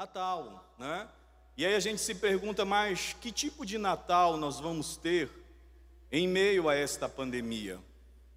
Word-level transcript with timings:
Natal, 0.00 0.64
né? 0.78 1.06
E 1.58 1.66
aí 1.66 1.74
a 1.74 1.78
gente 1.78 2.00
se 2.00 2.14
pergunta, 2.14 2.64
mas 2.64 3.14
que 3.20 3.30
tipo 3.30 3.66
de 3.66 3.76
Natal 3.76 4.38
nós 4.38 4.58
vamos 4.58 4.96
ter 4.96 5.30
em 6.10 6.26
meio 6.26 6.70
a 6.70 6.74
esta 6.74 7.06
pandemia? 7.06 7.78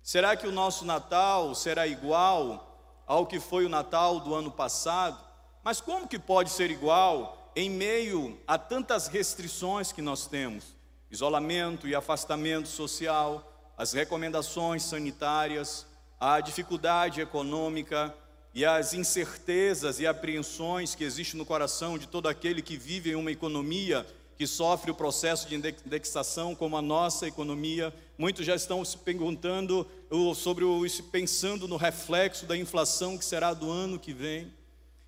Será 0.01 0.35
que 0.35 0.45
o 0.45 0.51
nosso 0.51 0.83
Natal 0.83 1.55
será 1.55 1.87
igual 1.87 3.01
ao 3.07 3.25
que 3.25 3.39
foi 3.39 3.65
o 3.65 3.69
Natal 3.69 4.19
do 4.19 4.35
ano 4.35 4.51
passado? 4.51 5.23
Mas 5.63 5.79
como 5.79 6.05
que 6.05 6.19
pode 6.19 6.49
ser 6.49 6.69
igual 6.69 7.49
em 7.55 7.69
meio 7.69 8.37
a 8.45 8.57
tantas 8.57 9.07
restrições 9.07 9.93
que 9.93 10.01
nós 10.01 10.27
temos? 10.27 10.75
Isolamento 11.09 11.87
e 11.87 11.95
afastamento 11.95 12.67
social, 12.67 13.71
as 13.77 13.93
recomendações 13.93 14.83
sanitárias, 14.83 15.85
a 16.19 16.41
dificuldade 16.41 17.21
econômica 17.21 18.13
e 18.53 18.63
as 18.63 18.93
incertezas 18.93 19.99
e 19.99 20.05
apreensões 20.05 20.93
que 20.93 21.03
existem 21.03 21.37
no 21.37 21.45
coração 21.45 21.97
de 21.97 22.07
todo 22.07 22.27
aquele 22.27 22.61
que 22.61 22.77
vive 22.77 23.11
em 23.11 23.15
uma 23.15 23.31
economia 23.31 24.05
que 24.37 24.45
sofre 24.45 24.91
o 24.91 24.95
processo 24.95 25.47
de 25.47 25.55
indexação 25.55 26.55
como 26.55 26.77
a 26.77 26.81
nossa 26.81 27.27
economia. 27.27 27.93
Muitos 28.17 28.45
já 28.45 28.55
estão 28.55 28.83
se 28.83 28.97
perguntando 28.97 29.87
sobre 30.35 30.63
o 30.63 30.81
pensando 31.11 31.67
no 31.67 31.77
reflexo 31.77 32.45
da 32.45 32.57
inflação 32.57 33.17
que 33.17 33.25
será 33.25 33.53
do 33.53 33.71
ano 33.71 33.99
que 33.99 34.13
vem. 34.13 34.51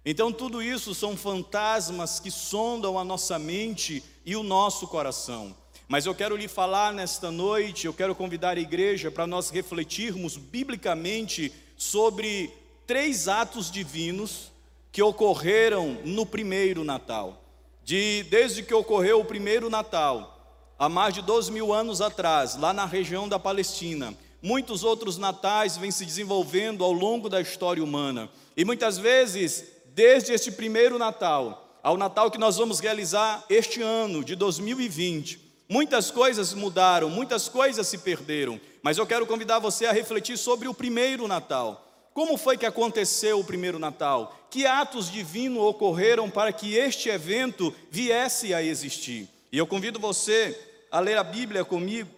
Então 0.04 0.32
tudo 0.32 0.62
isso 0.62 0.94
são 0.94 1.18
fantasmas 1.18 2.20
que 2.20 2.32
sondam 2.32 2.98
a 2.98 3.04
nossa 3.04 3.38
mente 3.38 4.04
e 4.26 4.36
o 4.36 4.44
nosso 4.44 4.88
coração. 4.88 5.56
Mas 5.88 6.06
eu 6.06 6.16
quero 6.16 6.36
lhe 6.36 6.48
falar 6.48 6.94
nesta 6.94 7.30
noite, 7.30 7.86
eu 7.86 7.94
quero 7.94 8.16
convidar 8.16 8.58
a 8.58 8.62
igreja 8.62 9.12
para 9.12 9.28
nós 9.28 9.52
refletirmos 9.52 10.36
biblicamente 10.36 11.52
sobre 11.78 12.52
três 12.86 13.28
atos 13.28 13.72
divinos 13.72 14.52
que 14.92 15.02
ocorreram 15.02 15.98
no 16.06 16.26
primeiro 16.26 16.84
Natal. 16.84 17.42
De, 17.84 18.24
desde 18.30 18.64
que 18.64 18.74
ocorreu 18.74 19.20
o 19.20 19.26
primeiro 19.26 19.70
Natal, 19.70 20.64
há 20.78 20.88
mais 20.88 21.14
de 21.14 21.22
12 21.22 21.52
mil 21.52 21.74
anos 21.74 22.02
atrás, 22.02 22.56
lá 22.56 22.74
na 22.74 22.86
região 22.86 23.28
da 23.28 23.38
Palestina, 23.38 24.16
muitos 24.42 24.84
outros 24.84 25.18
natais 25.18 25.78
vêm 25.78 25.92
se 25.92 26.06
desenvolvendo 26.06 26.84
ao 26.84 26.92
longo 26.92 27.30
da 27.30 27.42
história 27.42 27.84
humana. 27.84 28.30
E 28.56 28.64
muitas 28.64 28.98
vezes, 28.98 29.66
desde 29.94 30.34
este 30.34 30.52
primeiro 30.52 30.98
Natal, 30.98 31.80
ao 31.84 31.98
Natal 31.98 32.32
que 32.32 32.38
nós 32.38 32.58
vamos 32.58 32.80
realizar 32.80 33.44
este 33.50 33.82
ano 33.82 34.24
de 34.24 34.36
2020, 34.36 35.40
muitas 35.70 36.10
coisas 36.10 36.54
mudaram, 36.54 37.10
muitas 37.10 37.48
coisas 37.50 37.88
se 37.88 38.00
perderam. 38.00 38.60
Mas 38.82 38.98
eu 38.98 39.06
quero 39.06 39.26
convidar 39.26 39.60
você 39.60 39.86
a 39.86 39.92
refletir 39.92 40.38
sobre 40.38 40.68
o 40.68 40.74
primeiro 40.74 41.28
Natal. 41.28 41.85
Como 42.16 42.38
foi 42.38 42.58
que 42.58 42.66
aconteceu 42.66 43.42
o 43.42 43.44
primeiro 43.44 43.78
Natal? 43.78 44.48
Que 44.50 44.66
atos 44.66 45.12
divinos 45.12 45.62
ocorreram 45.62 46.32
para 46.32 46.54
que 46.54 46.74
este 46.74 47.10
evento 47.10 47.76
viesse 47.92 48.54
a 48.54 48.64
existir? 48.64 49.28
E 49.52 49.58
eu 49.58 49.68
convido 49.68 50.00
você 50.00 50.58
a 50.90 51.02
ler 51.02 51.18
a 51.18 51.26
Bíblia 51.26 51.66
comigo 51.66 52.10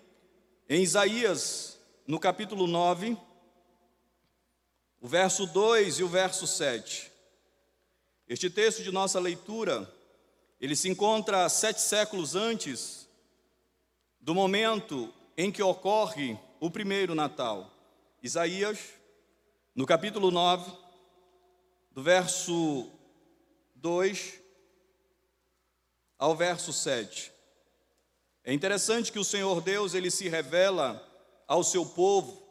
em 0.69 0.83
Isaías, 0.83 1.79
no 2.05 2.19
capítulo 2.19 2.67
9, 2.67 3.17
o 5.01 5.07
verso 5.07 5.47
2 5.47 5.97
e 5.97 6.03
o 6.03 6.07
verso 6.07 6.45
7. 6.45 7.11
Este 8.29 8.51
texto 8.51 8.83
de 8.83 8.91
nossa 8.91 9.19
leitura, 9.19 9.91
ele 10.61 10.75
se 10.75 10.87
encontra 10.87 11.49
sete 11.49 11.81
séculos 11.81 12.35
antes 12.35 13.09
do 14.21 14.35
momento 14.35 15.11
em 15.35 15.51
que 15.51 15.63
ocorre 15.63 16.37
o 16.59 16.69
primeiro 16.69 17.15
Natal. 17.15 17.71
Isaías 18.21 18.96
no 19.77 19.85
capítulo 19.85 20.31
9, 20.31 20.71
do 21.91 22.01
verso 22.01 22.89
2 23.75 24.39
ao 26.17 26.35
verso 26.35 26.73
7. 26.73 27.31
É 28.43 28.51
interessante 28.51 29.11
que 29.11 29.19
o 29.19 29.23
Senhor 29.23 29.61
Deus, 29.61 29.93
ele 29.93 30.09
se 30.09 30.27
revela 30.27 31.07
ao 31.47 31.63
seu 31.63 31.85
povo 31.85 32.41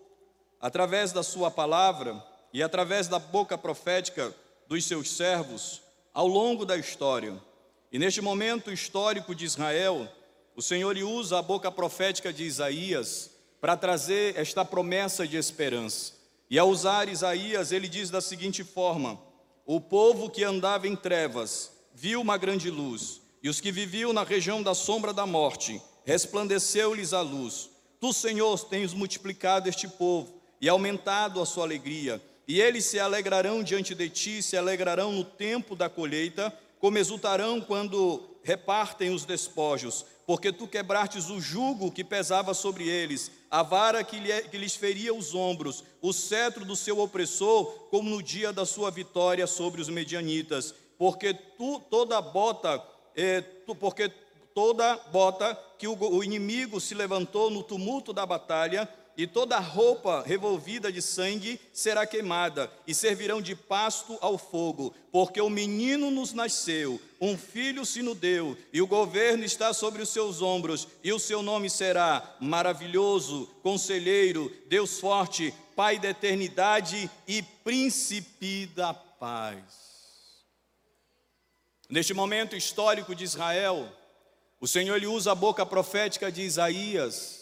através 0.61 1.11
da 1.11 1.25
sua 1.25 1.51
palavra 1.51 2.25
e 2.53 2.63
através 2.63 3.09
da 3.09 3.19
boca 3.19 3.59
profética 3.59 4.33
dos 4.69 4.85
seus 4.85 5.11
servos 5.11 5.83
ao 6.15 6.29
longo 6.29 6.65
da 6.65 6.77
história. 6.77 7.37
E 7.91 7.99
neste 7.99 8.21
momento 8.21 8.71
histórico 8.71 9.35
de 9.35 9.45
Israel, 9.45 10.09
o 10.55 10.63
Senhor 10.63 10.97
usa 10.99 11.41
a 11.41 11.43
boca 11.43 11.73
profética 11.73 12.33
de 12.33 12.45
Isaías 12.45 13.33
para 13.61 13.77
trazer 13.77 14.39
esta 14.39 14.65
promessa 14.65 15.27
de 15.27 15.37
esperança. 15.37 16.16
E 16.49 16.59
ao 16.59 16.69
usar 16.69 17.09
Isaías, 17.09 17.73
ele 17.73 17.89
diz 17.89 18.11
da 18.11 18.21
seguinte 18.21 18.63
forma: 18.63 19.19
O 19.65 19.81
povo 19.81 20.31
que 20.31 20.45
andava 20.45 20.87
em 20.87 20.95
trevas 20.95 21.73
viu 21.95 22.21
uma 22.21 22.37
grande 22.37 22.71
luz, 22.71 23.21
e 23.43 23.49
os 23.49 23.61
que 23.61 23.73
viviam 23.73 24.13
na 24.13 24.23
região 24.23 24.63
da 24.63 24.75
sombra 24.75 25.13
da 25.13 25.27
morte, 25.27 25.81
resplandeceu-lhes 26.05 27.13
a 27.13 27.21
luz. 27.21 27.71
Tu, 28.01 28.13
Senhor, 28.13 28.59
tens 28.65 28.95
multiplicado 28.95 29.69
este 29.69 29.89
povo 29.89 30.41
e 30.61 30.69
aumentado 30.69 31.41
a 31.41 31.47
sua 31.47 31.65
alegria, 31.65 32.23
e 32.47 32.61
eles 32.61 32.85
se 32.85 33.01
alegrarão 33.01 33.63
diante 33.63 33.95
de 33.95 34.09
ti, 34.09 34.43
se 34.43 34.57
alegrarão 34.57 35.13
no 35.13 35.25
tempo 35.25 35.75
da 35.75 35.89
colheita, 35.89 36.57
como 36.79 36.99
exultarão 36.99 37.61
quando 37.61 38.23
repartem 38.45 39.11
os 39.11 39.25
despojos, 39.25 40.07
porque 40.25 40.53
tu 40.53 40.69
quebrastes 40.69 41.29
o 41.29 41.41
jugo 41.41 41.91
que 41.91 42.05
pesava 42.05 42.55
sobre 42.55 42.89
eles, 42.89 43.31
a 43.51 43.63
vara 43.63 44.03
que, 44.03 44.19
lhe, 44.19 44.43
que 44.43 44.59
lhes 44.59 44.75
feria 44.75 45.15
os 45.15 45.35
ombros, 45.35 45.85
o 46.01 46.13
cetro 46.13 46.65
do 46.65 46.77
seu 46.77 46.99
opressor, 46.99 47.67
como 47.91 48.11
no 48.11 48.23
dia 48.23 48.53
da 48.53 48.67
sua 48.67 48.91
vitória 48.91 49.47
sobre 49.47 49.81
os 49.81 49.89
medianitas, 49.89 50.75
porque 50.99 51.35
tu 51.35 51.81
toda 51.91 52.21
bota, 52.21 52.83
é, 53.15 53.41
tu, 53.41 53.75
porque 53.75 54.11
toda 54.55 54.97
bota 55.13 55.59
que 55.79 55.87
o, 55.87 55.97
o 55.97 56.25
inimigo 56.25 56.81
se 56.81 56.95
levantou 56.95 57.51
no 57.51 57.63
tumulto 57.63 58.13
da 58.13 58.25
batalha, 58.25 58.89
e 59.17 59.27
toda 59.27 59.59
roupa 59.59 60.23
revolvida 60.23 60.93
de 60.93 61.01
sangue 61.01 61.59
será 61.73 62.07
queimada, 62.07 62.71
e 62.87 62.95
servirão 62.95 63.41
de 63.41 63.57
pasto 63.57 64.19
ao 64.21 64.37
fogo, 64.37 64.95
porque 65.11 65.41
o 65.41 65.49
menino 65.49 66.11
nos 66.11 66.33
nasceu, 66.35 67.01
um 67.21 67.37
filho 67.37 67.87
se 67.87 68.03
nos 68.03 68.17
deu, 68.17 68.57
e 68.73 68.83
o 68.83 68.87
governo 68.87 69.45
está 69.45 69.73
sobre 69.73 70.03
os 70.03 70.11
seus 70.11 70.43
ombros, 70.43 70.87
e 71.03 71.13
o 71.13 71.19
seu 71.19 71.41
nome 71.41 71.71
será 71.71 72.37
maravilhoso, 72.41 73.47
conselheiro, 73.63 74.53
Deus 74.67 75.01
forte, 75.01 75.53
Pai 75.75 75.99
da 75.99 76.09
eternidade 76.09 77.11
e 77.29 77.43
príncipe 77.43 78.65
da 78.75 78.95
paz. 78.95 79.63
Neste 81.87 82.15
momento 82.15 82.57
histórico 82.57 83.15
de 83.15 83.25
Israel, 83.25 83.87
o 84.59 84.67
Senhor 84.67 84.97
lhe 84.97 85.07
usa 85.07 85.33
a 85.33 85.35
boca 85.35 85.67
profética 85.67 86.33
de 86.33 86.41
Isaías 86.41 87.36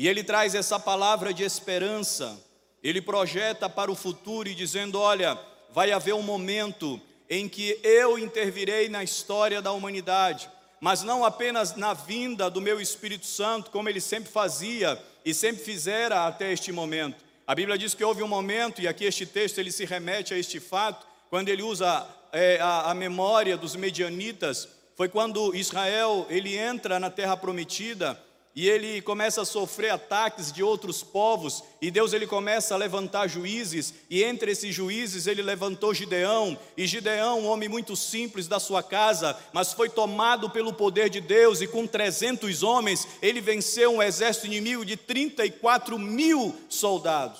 e 0.00 0.08
ele 0.08 0.24
traz 0.24 0.54
essa 0.54 0.80
palavra 0.80 1.30
de 1.34 1.42
esperança, 1.42 2.42
ele 2.82 3.02
projeta 3.02 3.68
para 3.68 3.92
o 3.92 3.94
futuro 3.94 4.48
e 4.48 4.54
dizendo: 4.54 4.98
Olha, 4.98 5.38
vai 5.74 5.92
haver 5.92 6.14
um 6.14 6.22
momento 6.22 6.98
em 7.28 7.46
que 7.46 7.78
eu 7.84 8.18
intervirei 8.18 8.88
na 8.88 9.04
história 9.04 9.60
da 9.60 9.72
humanidade, 9.72 10.48
mas 10.80 11.02
não 11.02 11.22
apenas 11.22 11.76
na 11.76 11.92
vinda 11.92 12.48
do 12.48 12.62
meu 12.62 12.80
Espírito 12.80 13.26
Santo, 13.26 13.70
como 13.70 13.90
ele 13.90 14.00
sempre 14.00 14.32
fazia 14.32 14.98
e 15.22 15.34
sempre 15.34 15.62
fizera 15.62 16.26
até 16.26 16.50
este 16.50 16.72
momento. 16.72 17.22
A 17.46 17.54
Bíblia 17.54 17.76
diz 17.76 17.92
que 17.92 18.02
houve 18.02 18.22
um 18.22 18.28
momento, 18.28 18.80
e 18.80 18.88
aqui 18.88 19.04
este 19.04 19.26
texto 19.26 19.58
ele 19.58 19.70
se 19.70 19.84
remete 19.84 20.32
a 20.32 20.38
este 20.38 20.58
fato, 20.60 21.06
quando 21.28 21.50
ele 21.50 21.62
usa 21.62 22.08
é, 22.32 22.58
a, 22.58 22.90
a 22.90 22.94
memória 22.94 23.54
dos 23.54 23.76
medianitas, 23.76 24.66
foi 24.96 25.10
quando 25.10 25.54
Israel 25.54 26.26
ele 26.30 26.56
entra 26.56 26.98
na 26.98 27.10
terra 27.10 27.36
prometida 27.36 28.18
e 28.54 28.68
ele 28.68 29.00
começa 29.00 29.42
a 29.42 29.44
sofrer 29.44 29.90
ataques 29.90 30.50
de 30.50 30.62
outros 30.62 31.02
povos, 31.02 31.62
e 31.80 31.90
Deus 31.90 32.12
ele 32.12 32.26
começa 32.26 32.74
a 32.74 32.78
levantar 32.78 33.28
juízes, 33.28 33.94
e 34.10 34.24
entre 34.24 34.50
esses 34.50 34.74
juízes 34.74 35.26
ele 35.28 35.40
levantou 35.40 35.94
Gideão, 35.94 36.58
e 36.76 36.86
Gideão, 36.86 37.40
um 37.40 37.46
homem 37.46 37.68
muito 37.68 37.94
simples 37.94 38.48
da 38.48 38.58
sua 38.58 38.82
casa, 38.82 39.38
mas 39.52 39.72
foi 39.72 39.88
tomado 39.88 40.50
pelo 40.50 40.72
poder 40.72 41.08
de 41.08 41.20
Deus, 41.20 41.60
e 41.60 41.68
com 41.68 41.86
300 41.86 42.62
homens 42.64 43.06
ele 43.22 43.40
venceu 43.40 43.92
um 43.92 44.02
exército 44.02 44.46
inimigo 44.46 44.84
de 44.84 44.96
34 44.96 45.98
mil 45.98 46.54
soldados. 46.68 47.38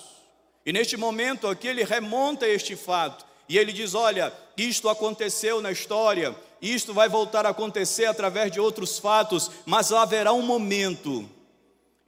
E 0.64 0.72
neste 0.72 0.96
momento 0.96 1.48
aqui 1.48 1.66
ele 1.66 1.82
remonta 1.82 2.46
este 2.46 2.76
fato, 2.76 3.26
e 3.48 3.58
ele 3.58 3.72
diz: 3.72 3.94
Olha, 3.94 4.32
isto 4.56 4.88
aconteceu 4.88 5.60
na 5.60 5.72
história, 5.72 6.36
isto 6.60 6.92
vai 6.92 7.08
voltar 7.08 7.46
a 7.46 7.50
acontecer 7.50 8.06
através 8.06 8.50
de 8.50 8.60
outros 8.60 8.98
fatos, 8.98 9.50
mas 9.64 9.92
haverá 9.92 10.32
um 10.32 10.42
momento 10.42 11.28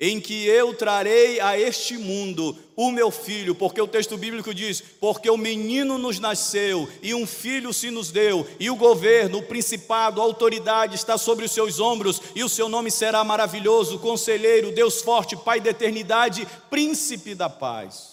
em 0.04 0.20
que 0.20 0.46
eu 0.46 0.74
trarei 0.74 1.38
a 1.38 1.56
este 1.56 1.96
mundo 1.96 2.58
o 2.74 2.90
meu 2.90 3.08
filho, 3.08 3.54
porque 3.54 3.80
o 3.80 3.86
texto 3.86 4.18
bíblico 4.18 4.52
diz: 4.52 4.82
porque 5.00 5.30
o 5.30 5.36
menino 5.36 5.96
nos 5.96 6.18
nasceu 6.18 6.88
e 7.00 7.14
um 7.14 7.24
filho 7.24 7.72
se 7.72 7.88
nos 7.88 8.10
deu, 8.10 8.44
e 8.58 8.68
o 8.68 8.74
governo, 8.74 9.38
o 9.38 9.44
principado, 9.44 10.20
a 10.20 10.24
autoridade 10.24 10.96
está 10.96 11.16
sobre 11.16 11.44
os 11.44 11.52
seus 11.52 11.78
ombros, 11.78 12.20
e 12.34 12.42
o 12.42 12.48
seu 12.48 12.68
nome 12.68 12.90
será 12.90 13.22
maravilhoso, 13.22 14.00
conselheiro, 14.00 14.72
Deus 14.72 15.00
forte, 15.02 15.36
Pai 15.36 15.60
da 15.60 15.70
eternidade, 15.70 16.48
príncipe 16.68 17.32
da 17.32 17.48
paz. 17.48 18.12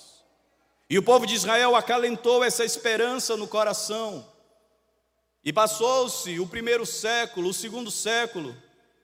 E 0.88 0.98
o 0.98 1.04
povo 1.04 1.26
de 1.26 1.34
Israel 1.34 1.76
acalentou 1.76 2.44
essa 2.44 2.64
esperança 2.64 3.36
no 3.36 3.48
coração. 3.48 4.26
E 5.44 5.54
passou-se 5.54 6.40
o 6.40 6.46
primeiro 6.46 6.86
século, 6.86 7.50
o 7.50 7.54
segundo 7.54 7.90
século, 7.90 8.56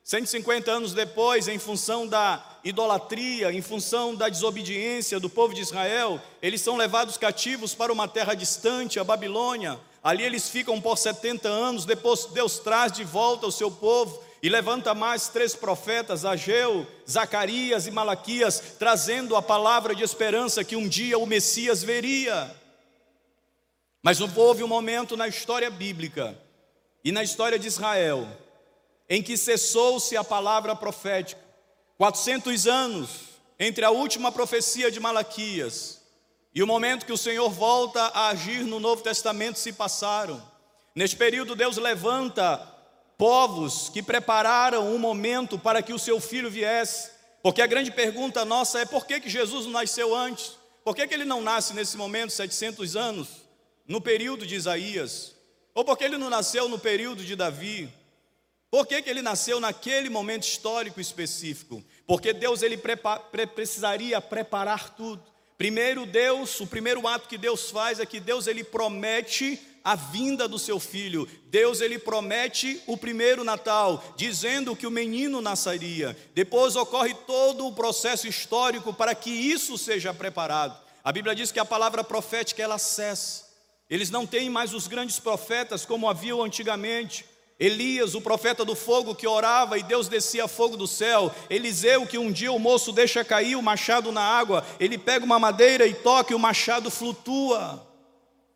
150 0.03 0.69
anos 0.69 0.93
depois, 0.93 1.47
em 1.47 1.57
função 1.57 2.05
da 2.05 2.59
idolatria, 2.63 3.51
em 3.51 3.61
função 3.61 4.13
da 4.13 4.29
desobediência 4.29 5.19
do 5.19 5.29
povo 5.29 5.53
de 5.53 5.61
Israel, 5.61 6.21
eles 6.41 6.61
são 6.61 6.77
levados 6.77 7.17
cativos 7.17 7.73
para 7.73 7.91
uma 7.91 8.07
terra 8.07 8.35
distante, 8.35 8.99
a 8.99 9.03
Babilônia. 9.03 9.79
Ali 10.03 10.23
eles 10.23 10.47
ficam 10.49 10.79
por 10.79 10.97
70 10.97 11.47
anos, 11.47 11.85
depois 11.85 12.25
Deus 12.25 12.59
traz 12.59 12.91
de 12.91 13.03
volta 13.03 13.47
o 13.47 13.51
seu 13.51 13.71
povo 13.71 14.21
e 14.43 14.49
levanta 14.49 14.93
mais 14.93 15.27
três 15.27 15.55
profetas, 15.55 16.23
Ageu, 16.23 16.85
Zacarias 17.09 17.87
e 17.87 17.91
Malaquias, 17.91 18.61
trazendo 18.77 19.35
a 19.35 19.41
palavra 19.41 19.95
de 19.95 20.03
esperança 20.03 20.63
que 20.63 20.75
um 20.75 20.87
dia 20.87 21.17
o 21.17 21.25
Messias 21.25 21.81
veria. 21.81 22.55
Mas 24.05 24.21
houve 24.21 24.63
um 24.63 24.67
momento 24.67 25.17
na 25.17 25.27
história 25.27 25.67
bíblica 25.67 26.39
e 27.03 27.11
na 27.11 27.23
história 27.23 27.57
de 27.57 27.65
Israel 27.65 28.27
em 29.09 29.23
que 29.23 29.35
cessou-se 29.35 30.15
a 30.15 30.23
palavra 30.23 30.75
profética. 30.75 31.41
400 31.97 32.67
anos 32.67 33.09
entre 33.59 33.83
a 33.83 33.89
última 33.89 34.31
profecia 34.31 34.91
de 34.91 34.99
Malaquias 34.99 36.03
e 36.53 36.61
o 36.61 36.67
momento 36.67 37.03
que 37.03 37.11
o 37.11 37.17
Senhor 37.17 37.49
volta 37.49 37.99
a 37.99 38.27
agir 38.27 38.63
no 38.63 38.79
Novo 38.79 39.01
Testamento 39.01 39.57
se 39.57 39.73
passaram. 39.73 40.39
Neste 40.93 41.15
período, 41.15 41.55
Deus 41.55 41.77
levanta 41.77 42.57
povos 43.17 43.89
que 43.89 44.03
prepararam 44.03 44.87
um 44.93 44.99
momento 44.99 45.57
para 45.57 45.81
que 45.81 45.93
o 45.93 45.97
seu 45.97 46.19
filho 46.19 46.51
viesse. 46.51 47.09
Porque 47.41 47.59
a 47.59 47.65
grande 47.65 47.89
pergunta 47.89 48.45
nossa 48.45 48.81
é 48.81 48.85
por 48.85 49.07
que, 49.07 49.19
que 49.19 49.31
Jesus 49.31 49.65
não 49.65 49.73
nasceu 49.73 50.15
antes? 50.15 50.59
Por 50.83 50.95
que, 50.95 51.07
que 51.07 51.13
ele 51.15 51.25
não 51.25 51.41
nasce 51.41 51.73
nesse 51.73 51.97
momento, 51.97 52.31
700 52.31 52.95
anos, 52.95 53.44
no 53.87 54.01
período 54.01 54.45
de 54.45 54.55
Isaías? 54.55 55.35
Ou 55.73 55.83
por 55.83 55.97
que 55.97 56.03
ele 56.03 56.17
não 56.17 56.29
nasceu 56.29 56.69
no 56.69 56.79
período 56.79 57.23
de 57.23 57.35
Davi? 57.35 57.89
Por 58.71 58.85
que, 58.85 59.01
que 59.01 59.09
ele 59.09 59.21
nasceu 59.21 59.59
naquele 59.59 60.09
momento 60.09 60.43
histórico 60.43 60.99
específico? 60.99 61.83
Porque 62.05 62.33
Deus 62.33 62.61
ele 62.61 62.77
prepa 62.77 63.19
precisaria 63.19 64.19
preparar 64.19 64.95
tudo. 64.95 65.23
Primeiro 65.57 66.05
Deus, 66.05 66.59
o 66.59 66.67
primeiro 66.67 67.07
ato 67.07 67.29
que 67.29 67.37
Deus 67.37 67.71
faz 67.71 67.99
é 67.99 68.05
que 68.05 68.19
Deus 68.19 68.47
ele 68.47 68.63
promete 68.63 69.59
a 69.81 69.95
vinda 69.95 70.47
do 70.47 70.59
seu 70.59 70.79
filho. 70.79 71.29
Deus 71.45 71.79
ele 71.79 71.99
promete 71.99 72.81
o 72.87 72.97
primeiro 72.97 73.43
Natal, 73.43 74.03
dizendo 74.17 74.75
que 74.75 74.87
o 74.87 74.91
menino 74.91 75.41
nasceria. 75.41 76.17
Depois 76.33 76.75
ocorre 76.75 77.13
todo 77.25 77.67
o 77.67 77.73
processo 77.73 78.27
histórico 78.27 78.93
para 78.93 79.13
que 79.15 79.29
isso 79.29 79.77
seja 79.77 80.13
preparado. 80.13 80.77
A 81.03 81.11
Bíblia 81.11 81.35
diz 81.35 81.51
que 81.51 81.59
a 81.59 81.65
palavra 81.65 82.03
profética 82.03 82.61
ela 82.61 82.79
cessa. 82.79 83.44
Eles 83.89 84.09
não 84.09 84.25
têm 84.25 84.49
mais 84.49 84.73
os 84.73 84.87
grandes 84.87 85.19
profetas 85.19 85.85
como 85.85 86.09
haviam 86.09 86.41
antigamente. 86.41 87.25
Elias, 87.57 88.15
o 88.15 88.21
profeta 88.21 88.65
do 88.65 88.75
fogo 88.75 89.15
que 89.15 89.27
orava 89.27 89.77
e 89.77 89.83
Deus 89.83 90.09
descia 90.09 90.47
fogo 90.47 90.75
do 90.75 90.87
céu. 90.87 91.33
Eliseu, 91.49 92.05
que 92.05 92.17
um 92.17 92.31
dia 92.31 92.51
o 92.51 92.59
moço 92.59 92.91
deixa 92.91 93.23
cair 93.23 93.55
o 93.55 93.61
machado 93.61 94.11
na 94.11 94.21
água, 94.21 94.65
ele 94.79 94.97
pega 94.97 95.23
uma 95.23 95.39
madeira 95.39 95.87
e 95.87 95.93
toca 95.93 96.33
e 96.33 96.35
o 96.35 96.39
machado 96.39 96.91
flutua. 96.91 97.87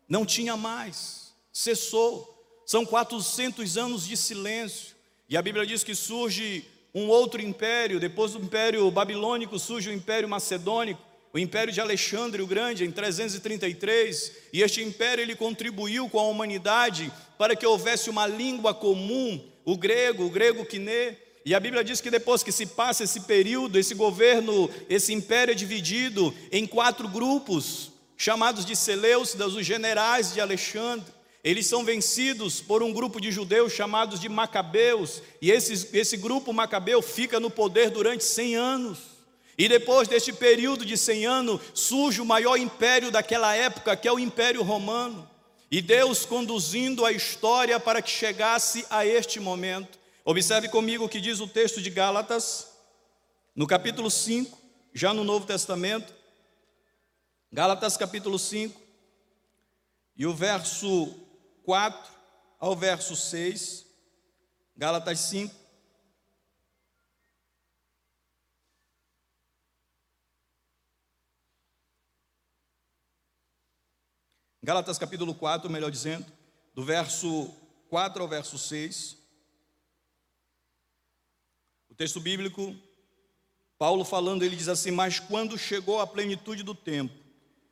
Não 0.08 0.26
tinha 0.26 0.56
mais, 0.56 1.32
cessou. 1.52 2.28
São 2.66 2.84
400 2.84 3.78
anos 3.78 4.06
de 4.06 4.16
silêncio. 4.16 4.94
E 5.28 5.36
a 5.36 5.42
Bíblia 5.42 5.64
diz 5.64 5.82
que 5.82 5.94
surge 5.94 6.66
um 6.94 7.08
outro 7.08 7.40
império, 7.40 8.00
depois 8.00 8.32
do 8.32 8.40
império 8.40 8.90
babilônico 8.90 9.58
surge 9.58 9.88
o 9.88 9.92
império 9.92 10.28
macedônico 10.28 11.09
o 11.32 11.38
império 11.38 11.72
de 11.72 11.80
Alexandre 11.80 12.42
o 12.42 12.46
Grande 12.46 12.84
em 12.84 12.90
333, 12.90 14.32
e 14.52 14.62
este 14.62 14.82
império 14.82 15.22
ele 15.22 15.36
contribuiu 15.36 16.08
com 16.08 16.18
a 16.18 16.26
humanidade 16.26 17.12
para 17.38 17.54
que 17.54 17.64
houvesse 17.64 18.10
uma 18.10 18.26
língua 18.26 18.74
comum, 18.74 19.40
o 19.64 19.76
grego, 19.76 20.24
o 20.24 20.30
grego 20.30 20.64
quinê. 20.64 21.16
E 21.44 21.54
a 21.54 21.60
Bíblia 21.60 21.84
diz 21.84 22.00
que 22.00 22.10
depois 22.10 22.42
que 22.42 22.52
se 22.52 22.66
passa 22.66 23.04
esse 23.04 23.20
período, 23.20 23.78
esse 23.78 23.94
governo, 23.94 24.68
esse 24.88 25.12
império 25.12 25.52
é 25.52 25.54
dividido 25.54 26.34
em 26.50 26.66
quatro 26.66 27.08
grupos, 27.08 27.92
chamados 28.16 28.64
de 28.64 28.74
Seleucidas, 28.74 29.54
os 29.54 29.64
generais 29.64 30.34
de 30.34 30.40
Alexandre. 30.40 31.06
Eles 31.42 31.66
são 31.66 31.84
vencidos 31.84 32.60
por 32.60 32.82
um 32.82 32.92
grupo 32.92 33.20
de 33.20 33.30
judeus 33.30 33.72
chamados 33.72 34.20
de 34.20 34.28
Macabeus, 34.28 35.22
e 35.40 35.50
esse, 35.50 35.96
esse 35.96 36.16
grupo 36.16 36.52
macabeu 36.52 37.00
fica 37.00 37.40
no 37.40 37.48
poder 37.50 37.88
durante 37.90 38.24
100 38.24 38.56
anos. 38.56 39.09
E 39.60 39.68
depois 39.68 40.08
deste 40.08 40.32
período 40.32 40.86
de 40.86 40.96
100 40.96 41.26
anos, 41.26 41.60
surge 41.74 42.18
o 42.18 42.24
maior 42.24 42.56
império 42.56 43.10
daquela 43.10 43.54
época, 43.54 43.94
que 43.94 44.08
é 44.08 44.12
o 44.12 44.18
Império 44.18 44.62
Romano. 44.62 45.28
E 45.70 45.82
Deus 45.82 46.24
conduzindo 46.24 47.04
a 47.04 47.12
história 47.12 47.78
para 47.78 48.00
que 48.00 48.08
chegasse 48.08 48.86
a 48.88 49.04
este 49.04 49.38
momento. 49.38 49.98
Observe 50.24 50.70
comigo 50.70 51.04
o 51.04 51.08
que 51.10 51.20
diz 51.20 51.40
o 51.40 51.46
texto 51.46 51.82
de 51.82 51.90
Gálatas, 51.90 52.68
no 53.54 53.66
capítulo 53.66 54.10
5, 54.10 54.58
já 54.94 55.12
no 55.12 55.24
Novo 55.24 55.44
Testamento. 55.44 56.10
Gálatas 57.52 57.98
capítulo 57.98 58.38
5, 58.38 58.80
e 60.16 60.24
o 60.24 60.32
verso 60.32 61.14
4 61.64 62.10
ao 62.58 62.74
verso 62.74 63.14
6. 63.14 63.84
Gálatas 64.74 65.20
5, 65.20 65.54
Gálatas 74.62 74.98
capítulo 74.98 75.34
4, 75.34 75.70
melhor 75.70 75.90
dizendo, 75.90 76.26
do 76.74 76.84
verso 76.84 77.50
4 77.88 78.22
ao 78.22 78.28
verso 78.28 78.58
6. 78.58 79.16
O 81.88 81.94
texto 81.94 82.20
bíblico, 82.20 82.76
Paulo 83.78 84.04
falando, 84.04 84.42
ele 84.42 84.54
diz 84.54 84.68
assim: 84.68 84.90
Mas 84.90 85.18
quando 85.18 85.56
chegou 85.56 85.98
a 85.98 86.06
plenitude 86.06 86.62
do 86.62 86.74
tempo, 86.74 87.14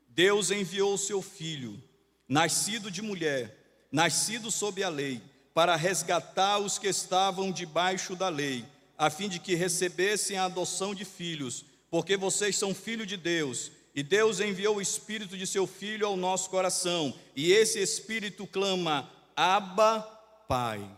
Deus 0.08 0.50
enviou 0.50 0.94
o 0.94 0.98
seu 0.98 1.20
filho, 1.20 1.82
nascido 2.26 2.90
de 2.90 3.02
mulher, 3.02 3.86
nascido 3.92 4.50
sob 4.50 4.82
a 4.82 4.88
lei, 4.88 5.20
para 5.52 5.76
resgatar 5.76 6.58
os 6.58 6.78
que 6.78 6.88
estavam 6.88 7.52
debaixo 7.52 8.16
da 8.16 8.30
lei, 8.30 8.64
a 8.96 9.10
fim 9.10 9.28
de 9.28 9.38
que 9.38 9.54
recebessem 9.54 10.38
a 10.38 10.46
adoção 10.46 10.94
de 10.94 11.04
filhos, 11.04 11.66
porque 11.90 12.16
vocês 12.16 12.56
são 12.56 12.74
filhos 12.74 13.06
de 13.06 13.18
Deus 13.18 13.72
e 13.98 14.02
Deus 14.04 14.38
enviou 14.38 14.76
o 14.76 14.80
Espírito 14.80 15.36
de 15.36 15.44
seu 15.44 15.66
Filho 15.66 16.06
ao 16.06 16.16
nosso 16.16 16.48
coração, 16.50 17.12
e 17.34 17.50
esse 17.50 17.80
Espírito 17.80 18.46
clama: 18.46 19.10
Abba, 19.34 20.02
Pai. 20.46 20.88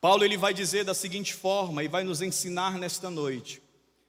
Paulo 0.00 0.24
ele 0.24 0.36
vai 0.36 0.54
dizer 0.54 0.84
da 0.84 0.94
seguinte 0.94 1.34
forma 1.34 1.82
e 1.82 1.88
vai 1.88 2.04
nos 2.04 2.22
ensinar 2.22 2.78
nesta 2.78 3.10
noite 3.10 3.60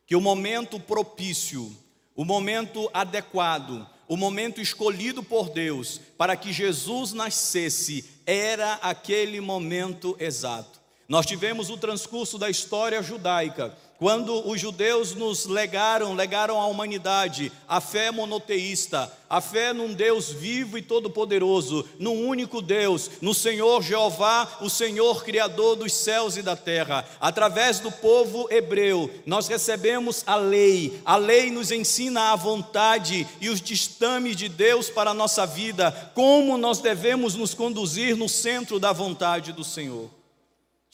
que 0.06 0.16
o 0.16 0.22
momento 0.22 0.80
propício, 0.80 1.76
o 2.16 2.24
momento 2.24 2.88
adequado, 2.94 3.90
o 4.08 4.16
momento 4.16 4.62
escolhido 4.62 5.24
por 5.24 5.50
Deus 5.50 6.00
para 6.16 6.38
que 6.38 6.54
Jesus 6.54 7.14
nascesse 7.14 8.06
era 8.28 8.74
aquele 8.76 9.42
momento 9.42 10.16
exato. 10.20 10.80
Nós 11.10 11.26
tivemos 11.26 11.72
o 11.72 11.78
transcurso 11.78 12.38
da 12.38 12.48
história 12.48 13.02
judaica 13.02 13.76
quando 13.98 14.48
os 14.48 14.62
judeus 14.62 15.16
nos 15.16 15.46
legaram, 15.46 16.14
legaram 16.14 16.60
à 16.60 16.68
humanidade 16.68 17.52
a 17.68 17.82
fé 17.82 18.12
monoteísta, 18.12 19.12
a 19.30 19.42
fé 19.42 19.74
num 19.74 19.94
Deus 19.94 20.32
vivo 20.32 20.78
e 20.78 20.82
todo-poderoso, 20.82 21.84
num 22.00 22.28
único 22.28 22.62
Deus, 22.62 23.10
no 23.22 23.34
Senhor 23.34 23.82
Jeová, 23.82 24.48
o 24.62 24.70
Senhor 24.70 25.24
Criador 25.24 25.76
dos 25.76 25.94
céus 25.94 26.38
e 26.38 26.44
da 26.44 26.56
terra. 26.56 27.06
Através 27.20 27.80
do 27.80 27.92
povo 27.92 28.48
hebreu, 28.52 29.10
nós 29.26 29.48
recebemos 29.48 30.24
a 30.28 30.36
lei. 30.36 31.02
A 31.04 31.18
lei 31.18 31.50
nos 31.50 31.72
ensina 31.72 32.32
a 32.32 32.36
vontade 32.36 33.28
e 33.42 33.50
os 33.50 33.60
destames 33.60 34.36
de 34.36 34.48
Deus 34.48 34.90
para 34.90 35.10
a 35.10 35.16
nossa 35.16 35.46
vida, 35.46 36.12
como 36.14 36.58
nós 36.58 36.80
devemos 36.80 37.34
nos 37.34 37.54
conduzir 37.54 38.16
no 38.16 38.30
centro 38.30 38.80
da 38.80 38.94
vontade 38.94 39.52
do 39.52 39.64
Senhor. 39.64 40.17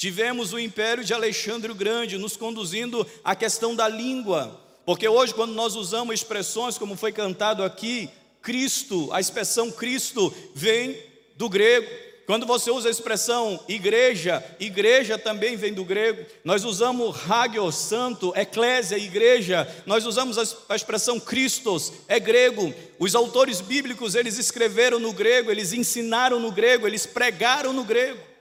Tivemos 0.03 0.51
o 0.51 0.59
império 0.59 1.01
de 1.01 1.13
Alexandre 1.13 1.71
o 1.71 1.75
Grande 1.75 2.17
nos 2.17 2.35
conduzindo 2.35 3.07
à 3.23 3.37
questão 3.37 3.73
da 3.73 3.87
língua, 3.87 4.59
porque 4.85 5.07
hoje, 5.07 5.33
quando 5.33 5.53
nós 5.53 5.77
usamos 5.77 6.15
expressões 6.15 6.77
como 6.77 6.97
foi 6.97 7.13
cantado 7.13 7.63
aqui, 7.63 8.09
Cristo, 8.41 9.07
a 9.13 9.21
expressão 9.21 9.71
Cristo 9.71 10.33
vem 10.53 11.01
do 11.37 11.47
grego. 11.47 11.87
Quando 12.25 12.45
você 12.45 12.69
usa 12.69 12.89
a 12.89 12.91
expressão 12.91 13.57
igreja, 13.65 14.43
igreja 14.59 15.17
também 15.17 15.55
vem 15.55 15.73
do 15.73 15.85
grego. 15.85 16.25
Nós 16.43 16.65
usamos 16.65 17.15
hagios, 17.31 17.73
santo, 17.75 18.33
eclésia, 18.35 18.97
igreja. 18.97 19.73
Nós 19.85 20.05
usamos 20.05 20.37
a 20.67 20.75
expressão 20.75 21.17
Christos, 21.17 21.93
é 22.09 22.19
grego. 22.19 22.73
Os 22.99 23.15
autores 23.15 23.61
bíblicos, 23.61 24.15
eles 24.15 24.37
escreveram 24.37 24.99
no 24.99 25.13
grego, 25.13 25.49
eles 25.49 25.71
ensinaram 25.71 26.41
no 26.41 26.51
grego, 26.51 26.85
eles 26.85 27.05
pregaram 27.05 27.71
no 27.71 27.85
grego. 27.85 28.32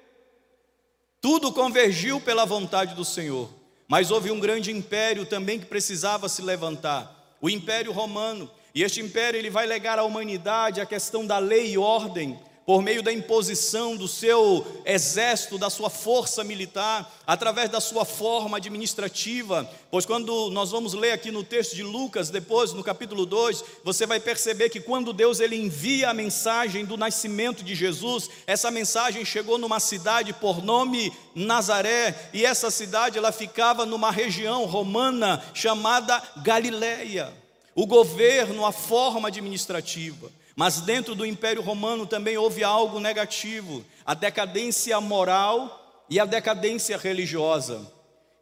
Tudo 1.22 1.52
convergiu 1.52 2.20
pela 2.20 2.44
vontade 2.44 2.96
do 2.96 3.04
Senhor. 3.04 3.48
Mas 3.86 4.10
houve 4.10 4.32
um 4.32 4.40
grande 4.40 4.72
império 4.72 5.24
também 5.24 5.60
que 5.60 5.66
precisava 5.66 6.28
se 6.28 6.42
levantar, 6.42 7.36
o 7.40 7.48
Império 7.48 7.92
Romano. 7.92 8.50
E 8.74 8.82
este 8.82 9.00
império 9.00 9.38
ele 9.38 9.48
vai 9.48 9.64
legar 9.64 10.00
à 10.00 10.02
humanidade 10.02 10.80
a 10.80 10.86
questão 10.86 11.24
da 11.24 11.38
lei 11.38 11.74
e 11.74 11.78
ordem, 11.78 12.40
por 12.64 12.80
meio 12.80 13.02
da 13.02 13.12
imposição 13.12 13.96
do 13.96 14.06
seu 14.06 14.64
exército, 14.84 15.58
da 15.58 15.68
sua 15.68 15.90
força 15.90 16.44
militar, 16.44 17.12
através 17.26 17.68
da 17.68 17.80
sua 17.80 18.04
forma 18.04 18.56
administrativa. 18.56 19.68
Pois 19.90 20.06
quando 20.06 20.50
nós 20.50 20.70
vamos 20.70 20.94
ler 20.94 21.12
aqui 21.12 21.30
no 21.30 21.42
texto 21.42 21.74
de 21.74 21.82
Lucas, 21.82 22.30
depois 22.30 22.72
no 22.72 22.84
capítulo 22.84 23.26
2, 23.26 23.64
você 23.82 24.06
vai 24.06 24.20
perceber 24.20 24.68
que 24.70 24.80
quando 24.80 25.12
Deus 25.12 25.40
ele 25.40 25.56
envia 25.56 26.10
a 26.10 26.14
mensagem 26.14 26.84
do 26.84 26.96
nascimento 26.96 27.64
de 27.64 27.74
Jesus, 27.74 28.30
essa 28.46 28.70
mensagem 28.70 29.24
chegou 29.24 29.58
numa 29.58 29.80
cidade 29.80 30.32
por 30.32 30.62
nome 30.62 31.12
Nazaré, 31.34 32.30
e 32.32 32.44
essa 32.44 32.70
cidade 32.70 33.18
ela 33.18 33.32
ficava 33.32 33.84
numa 33.84 34.10
região 34.10 34.64
romana 34.66 35.42
chamada 35.52 36.22
Galileia. 36.42 37.32
O 37.74 37.86
governo, 37.86 38.66
a 38.66 38.72
forma 38.72 39.28
administrativa. 39.28 40.30
Mas 40.54 40.80
dentro 40.80 41.14
do 41.14 41.24
Império 41.24 41.62
Romano 41.62 42.06
também 42.06 42.36
houve 42.36 42.62
algo 42.62 43.00
negativo: 43.00 43.84
a 44.04 44.14
decadência 44.14 45.00
moral 45.00 46.04
e 46.08 46.20
a 46.20 46.24
decadência 46.24 46.96
religiosa. 46.96 47.90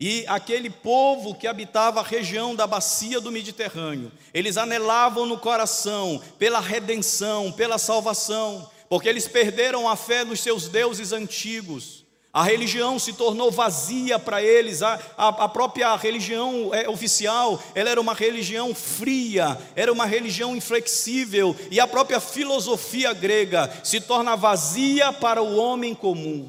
E 0.00 0.24
aquele 0.26 0.70
povo 0.70 1.34
que 1.34 1.46
habitava 1.46 2.00
a 2.00 2.02
região 2.02 2.56
da 2.56 2.66
bacia 2.66 3.20
do 3.20 3.30
Mediterrâneo, 3.30 4.10
eles 4.32 4.56
anelavam 4.56 5.26
no 5.26 5.38
coração 5.38 6.22
pela 6.38 6.58
redenção, 6.58 7.52
pela 7.52 7.76
salvação, 7.76 8.70
porque 8.88 9.08
eles 9.10 9.28
perderam 9.28 9.86
a 9.86 9.96
fé 9.96 10.24
nos 10.24 10.40
seus 10.40 10.68
deuses 10.68 11.12
antigos. 11.12 11.99
A 12.32 12.44
religião 12.44 12.96
se 12.96 13.12
tornou 13.12 13.50
vazia 13.50 14.16
para 14.16 14.40
eles, 14.40 14.82
a, 14.82 15.00
a, 15.18 15.28
a 15.28 15.48
própria 15.48 15.96
religião 15.96 16.70
é, 16.72 16.88
oficial, 16.88 17.60
ela 17.74 17.90
era 17.90 18.00
uma 18.00 18.14
religião 18.14 18.72
fria, 18.72 19.58
era 19.74 19.92
uma 19.92 20.06
religião 20.06 20.54
inflexível, 20.54 21.56
e 21.72 21.80
a 21.80 21.88
própria 21.88 22.20
filosofia 22.20 23.12
grega 23.12 23.68
se 23.82 24.00
torna 24.00 24.36
vazia 24.36 25.12
para 25.12 25.42
o 25.42 25.56
homem 25.56 25.92
comum. 25.92 26.48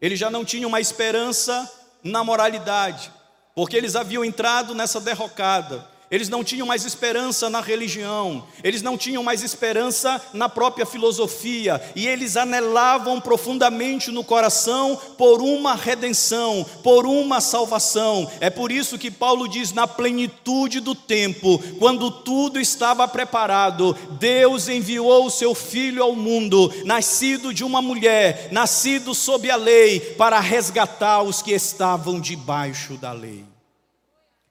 Eles 0.00 0.18
já 0.18 0.30
não 0.30 0.46
tinham 0.46 0.68
uma 0.68 0.80
esperança 0.80 1.70
na 2.02 2.24
moralidade, 2.24 3.12
porque 3.54 3.76
eles 3.76 3.96
haviam 3.96 4.24
entrado 4.24 4.74
nessa 4.74 4.98
derrocada 4.98 5.97
eles 6.10 6.28
não 6.28 6.42
tinham 6.42 6.66
mais 6.66 6.84
esperança 6.84 7.50
na 7.50 7.60
religião, 7.60 8.44
eles 8.64 8.80
não 8.80 8.96
tinham 8.96 9.22
mais 9.22 9.42
esperança 9.42 10.20
na 10.32 10.48
própria 10.48 10.86
filosofia, 10.86 11.80
e 11.94 12.06
eles 12.06 12.36
anelavam 12.36 13.20
profundamente 13.20 14.10
no 14.10 14.24
coração 14.24 14.98
por 15.18 15.42
uma 15.42 15.74
redenção, 15.74 16.64
por 16.82 17.06
uma 17.06 17.40
salvação. 17.40 18.30
É 18.40 18.48
por 18.48 18.72
isso 18.72 18.98
que 18.98 19.10
Paulo 19.10 19.46
diz: 19.46 19.72
na 19.72 19.86
plenitude 19.86 20.80
do 20.80 20.94
tempo, 20.94 21.58
quando 21.78 22.10
tudo 22.10 22.58
estava 22.58 23.06
preparado, 23.06 23.94
Deus 24.12 24.68
enviou 24.68 25.26
o 25.26 25.30
seu 25.30 25.54
filho 25.54 26.02
ao 26.02 26.14
mundo, 26.14 26.72
nascido 26.84 27.52
de 27.52 27.64
uma 27.64 27.82
mulher, 27.82 28.48
nascido 28.50 29.14
sob 29.14 29.50
a 29.50 29.56
lei, 29.56 30.00
para 30.00 30.40
resgatar 30.40 31.22
os 31.22 31.42
que 31.42 31.52
estavam 31.52 32.18
debaixo 32.18 32.94
da 32.94 33.12
lei. 33.12 33.44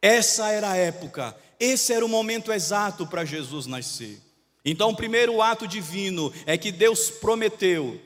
Essa 0.01 0.49
era 0.49 0.71
a 0.71 0.77
época 0.77 1.35
esse 1.59 1.93
era 1.93 2.05
o 2.05 2.09
momento 2.09 2.51
exato 2.51 3.05
para 3.05 3.25
Jesus 3.25 3.65
nascer. 3.65 4.19
Então, 4.63 4.89
o 4.89 4.95
primeiro 4.95 5.41
ato 5.41 5.67
divino 5.67 6.33
é 6.45 6.57
que 6.57 6.71
Deus 6.71 7.09
prometeu 7.09 7.99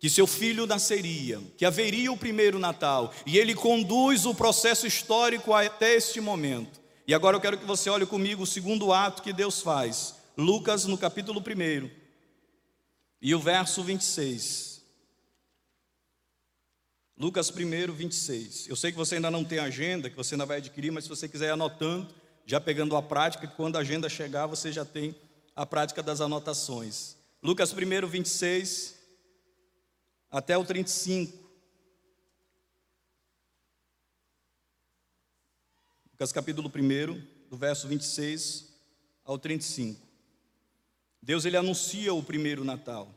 que 0.00 0.08
seu 0.08 0.26
filho 0.26 0.66
nasceria, 0.66 1.40
que 1.58 1.64
haveria 1.64 2.10
o 2.10 2.16
primeiro 2.16 2.58
Natal, 2.58 3.12
e 3.26 3.36
ele 3.36 3.54
conduz 3.54 4.24
o 4.24 4.34
processo 4.34 4.86
histórico 4.86 5.52
até 5.52 5.94
este 5.94 6.20
momento. 6.20 6.80
E 7.06 7.12
agora 7.12 7.36
eu 7.36 7.40
quero 7.40 7.58
que 7.58 7.66
você 7.66 7.90
olhe 7.90 8.06
comigo 8.06 8.42
o 8.42 8.46
segundo 8.46 8.92
ato 8.92 9.22
que 9.22 9.32
Deus 9.32 9.60
faz. 9.60 10.14
Lucas, 10.36 10.86
no 10.86 10.96
capítulo 10.96 11.40
1, 11.40 11.90
e 13.20 13.34
o 13.34 13.38
verso 13.38 13.82
26. 13.82 14.80
Lucas 17.18 17.50
1, 17.50 17.92
26. 17.92 18.68
Eu 18.68 18.76
sei 18.76 18.90
que 18.90 18.96
você 18.96 19.16
ainda 19.16 19.30
não 19.30 19.44
tem 19.44 19.58
agenda, 19.58 20.08
que 20.08 20.16
você 20.16 20.34
ainda 20.34 20.46
vai 20.46 20.56
adquirir, 20.56 20.90
mas 20.90 21.04
se 21.04 21.10
você 21.10 21.28
quiser 21.28 21.48
ir 21.48 21.50
anotando, 21.50 22.08
já 22.46 22.60
pegando 22.60 22.96
a 22.96 23.02
prática, 23.02 23.46
que 23.46 23.56
quando 23.56 23.76
a 23.76 23.80
agenda 23.80 24.08
chegar, 24.08 24.46
você 24.46 24.72
já 24.72 24.84
tem 24.84 25.14
a 25.54 25.64
prática 25.64 26.02
das 26.02 26.20
anotações. 26.20 27.16
Lucas 27.42 27.72
1, 27.72 28.06
26 28.06 28.98
até 30.30 30.56
o 30.56 30.64
35. 30.64 31.38
Lucas 36.12 36.32
capítulo 36.32 36.68
1, 36.68 37.48
do 37.48 37.56
verso 37.56 37.88
26 37.88 38.68
ao 39.24 39.38
35. 39.38 40.06
Deus 41.22 41.44
ele 41.44 41.56
anuncia 41.56 42.12
o 42.14 42.22
primeiro 42.22 42.64
Natal. 42.64 43.14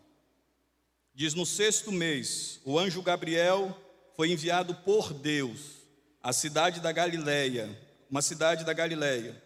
Diz: 1.14 1.34
No 1.34 1.46
sexto 1.46 1.92
mês, 1.92 2.60
o 2.64 2.78
anjo 2.78 3.02
Gabriel 3.02 3.78
foi 4.16 4.32
enviado 4.32 4.76
por 4.76 5.14
Deus 5.14 5.84
à 6.22 6.32
cidade 6.32 6.80
da 6.80 6.92
Galiléia 6.92 7.78
uma 8.14 8.22
cidade 8.22 8.64
da 8.64 8.74
Galiléia, 8.74 9.42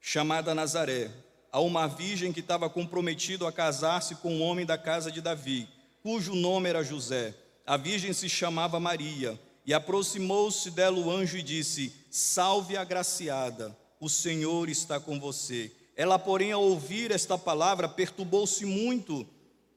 chamada 0.00 0.54
Nazaré, 0.54 1.10
a 1.52 1.60
uma 1.60 1.86
virgem 1.86 2.32
que 2.32 2.40
estava 2.40 2.70
comprometido 2.70 3.46
a 3.46 3.52
casar-se 3.52 4.14
com 4.14 4.36
um 4.36 4.42
homem 4.42 4.64
da 4.64 4.78
casa 4.78 5.12
de 5.12 5.20
Davi, 5.20 5.68
cujo 6.02 6.34
nome 6.34 6.70
era 6.70 6.82
José. 6.82 7.34
A 7.66 7.76
virgem 7.76 8.14
se 8.14 8.26
chamava 8.26 8.80
Maria, 8.80 9.38
e 9.66 9.74
aproximou-se 9.74 10.70
dela 10.70 10.96
o 10.96 11.10
anjo 11.10 11.36
e 11.36 11.42
disse: 11.42 11.94
Salve 12.10 12.74
agraciada, 12.74 13.76
o 14.00 14.08
Senhor 14.08 14.70
está 14.70 14.98
com 14.98 15.20
você. 15.20 15.70
Ela, 15.94 16.18
porém, 16.18 16.52
ao 16.52 16.62
ouvir 16.62 17.10
esta 17.10 17.36
palavra, 17.36 17.86
perturbou-se 17.86 18.64
muito 18.64 19.28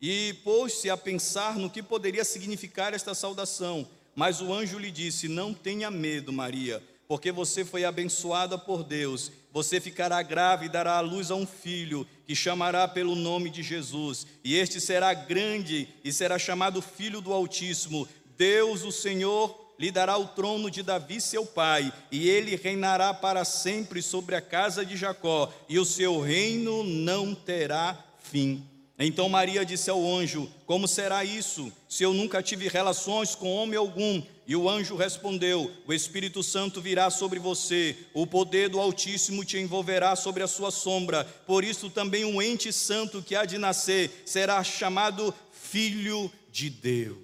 e 0.01 0.33
pôs-se 0.45 0.89
a 0.89 0.95
pensar 0.95 1.57
no 1.57 1.69
que 1.69 1.83
poderia 1.83 2.23
significar 2.23 2.93
esta 2.93 3.13
saudação. 3.13 3.85
Mas 4.15 4.39
o 4.39 4.53
anjo 4.53 4.79
lhe 4.79 4.91
disse: 4.91 5.27
Não 5.27 5.53
tenha 5.53 5.91
medo, 5.91 6.31
Maria 6.31 6.81
porque 7.07 7.31
você 7.31 7.63
foi 7.65 7.85
abençoada 7.85 8.57
por 8.57 8.83
Deus. 8.83 9.31
Você 9.51 9.79
ficará 9.79 10.21
grávida 10.21 10.65
e 10.65 10.69
dará 10.69 10.97
à 10.97 11.01
luz 11.01 11.29
a 11.29 11.35
um 11.35 11.45
filho, 11.45 12.07
que 12.25 12.35
chamará 12.35 12.87
pelo 12.87 13.15
nome 13.15 13.49
de 13.49 13.61
Jesus. 13.61 14.25
E 14.43 14.55
este 14.55 14.81
será 14.81 15.13
grande 15.13 15.87
e 16.03 16.11
será 16.11 16.39
chamado 16.39 16.81
Filho 16.81 17.21
do 17.21 17.31
Altíssimo. 17.31 18.07
Deus, 18.35 18.83
o 18.83 18.91
Senhor, 18.91 19.63
lhe 19.77 19.91
dará 19.91 20.17
o 20.17 20.27
trono 20.27 20.71
de 20.71 20.81
Davi, 20.81 21.19
seu 21.19 21.45
pai, 21.45 21.91
e 22.11 22.29
ele 22.29 22.55
reinará 22.55 23.13
para 23.13 23.43
sempre 23.43 24.01
sobre 24.01 24.35
a 24.35 24.41
casa 24.41 24.85
de 24.85 24.95
Jacó, 24.95 25.51
e 25.67 25.77
o 25.77 25.85
seu 25.85 26.21
reino 26.21 26.83
não 26.83 27.35
terá 27.35 27.97
fim. 28.19 28.65
Então 28.97 29.27
Maria 29.27 29.65
disse 29.65 29.89
ao 29.89 30.05
anjo: 30.05 30.49
Como 30.65 30.87
será 30.87 31.25
isso, 31.25 31.71
se 31.89 32.03
eu 32.03 32.13
nunca 32.13 32.41
tive 32.41 32.67
relações 32.67 33.35
com 33.35 33.53
homem 33.53 33.77
algum? 33.77 34.21
E 34.45 34.55
o 34.55 34.69
anjo 34.69 34.95
respondeu: 34.95 35.71
O 35.85 35.93
Espírito 35.93 36.43
Santo 36.43 36.81
virá 36.81 37.09
sobre 37.09 37.39
você, 37.39 37.95
o 38.13 38.27
poder 38.27 38.69
do 38.69 38.79
Altíssimo 38.79 39.45
te 39.45 39.57
envolverá 39.57 40.15
sobre 40.15 40.43
a 40.43 40.47
sua 40.47 40.71
sombra. 40.71 41.23
Por 41.45 41.63
isso 41.63 41.89
também 41.89 42.25
um 42.25 42.41
ente 42.41 42.71
santo 42.73 43.21
que 43.21 43.35
há 43.35 43.45
de 43.45 43.57
nascer 43.57 44.23
será 44.25 44.63
chamado 44.63 45.33
Filho 45.51 46.31
de 46.51 46.69
Deus. 46.69 47.17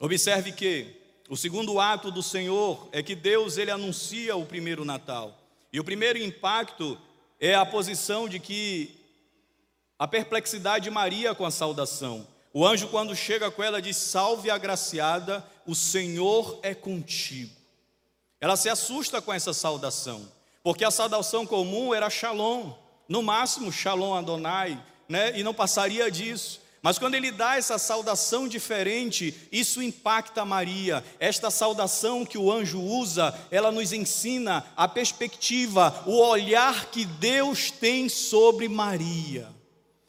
Observe 0.00 0.52
que 0.52 0.86
o 1.28 1.36
segundo 1.36 1.78
ato 1.78 2.10
do 2.10 2.22
Senhor 2.22 2.88
é 2.90 3.02
que 3.02 3.14
Deus 3.14 3.58
ele 3.58 3.70
anuncia 3.70 4.36
o 4.36 4.46
primeiro 4.46 4.84
Natal. 4.84 5.38
E 5.70 5.78
o 5.78 5.84
primeiro 5.84 6.18
impacto 6.18 6.98
é 7.38 7.54
a 7.54 7.66
posição 7.66 8.28
de 8.28 8.38
que 8.38 8.96
a 9.98 10.08
perplexidade 10.08 10.84
de 10.84 10.90
Maria 10.90 11.34
com 11.34 11.44
a 11.44 11.50
saudação. 11.50 12.26
O 12.58 12.66
anjo, 12.66 12.88
quando 12.88 13.14
chega 13.14 13.52
com 13.52 13.62
ela, 13.62 13.80
diz: 13.80 13.96
Salve 13.96 14.50
agraciada, 14.50 15.46
o 15.64 15.76
Senhor 15.76 16.58
é 16.60 16.74
contigo. 16.74 17.54
Ela 18.40 18.56
se 18.56 18.68
assusta 18.68 19.22
com 19.22 19.32
essa 19.32 19.52
saudação, 19.52 20.28
porque 20.60 20.84
a 20.84 20.90
saudação 20.90 21.46
comum 21.46 21.94
era 21.94 22.10
Shalom, 22.10 22.72
no 23.08 23.22
máximo 23.22 23.70
Shalom 23.70 24.12
Adonai, 24.12 24.76
né? 25.08 25.38
e 25.38 25.44
não 25.44 25.54
passaria 25.54 26.10
disso. 26.10 26.60
Mas 26.82 26.98
quando 26.98 27.14
ele 27.14 27.30
dá 27.30 27.56
essa 27.56 27.78
saudação 27.78 28.48
diferente, 28.48 29.32
isso 29.52 29.80
impacta 29.80 30.44
Maria. 30.44 31.04
Esta 31.20 31.52
saudação 31.52 32.26
que 32.26 32.38
o 32.38 32.50
anjo 32.50 32.82
usa, 32.82 33.38
ela 33.52 33.70
nos 33.70 33.92
ensina 33.92 34.66
a 34.76 34.88
perspectiva, 34.88 36.02
o 36.06 36.18
olhar 36.18 36.86
que 36.86 37.04
Deus 37.04 37.70
tem 37.70 38.08
sobre 38.08 38.68
Maria. 38.68 39.56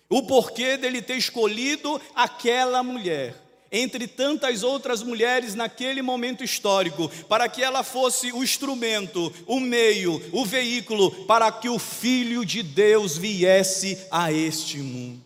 O 0.10 0.24
porquê 0.24 0.75
dele 0.75 1.04
ter 1.04 1.18
escolhido 1.18 2.01
aquela 2.16 2.82
mulher, 2.82 3.36
entre 3.72 4.08
tantas 4.08 4.63
outras 4.63 5.04
mulheres 5.04 5.54
naquele 5.54 6.01
momento 6.01 6.44
histórico, 6.44 7.08
para 7.30 7.48
que 7.48 7.62
ela 7.62 7.84
fosse 7.84 8.32
o 8.32 8.44
instrumento, 8.44 9.32
o 9.46 9.60
meio, 9.60 10.20
o 10.34 10.44
veículo 10.44 11.12
para 11.25 11.51
que 11.51 11.70
o 11.70 11.78
Filho 11.78 12.44
de 12.44 12.63
Deus 12.63 13.16
viesse 13.16 14.00
a 14.10 14.34
este 14.34 14.80
mundo. 14.80 15.24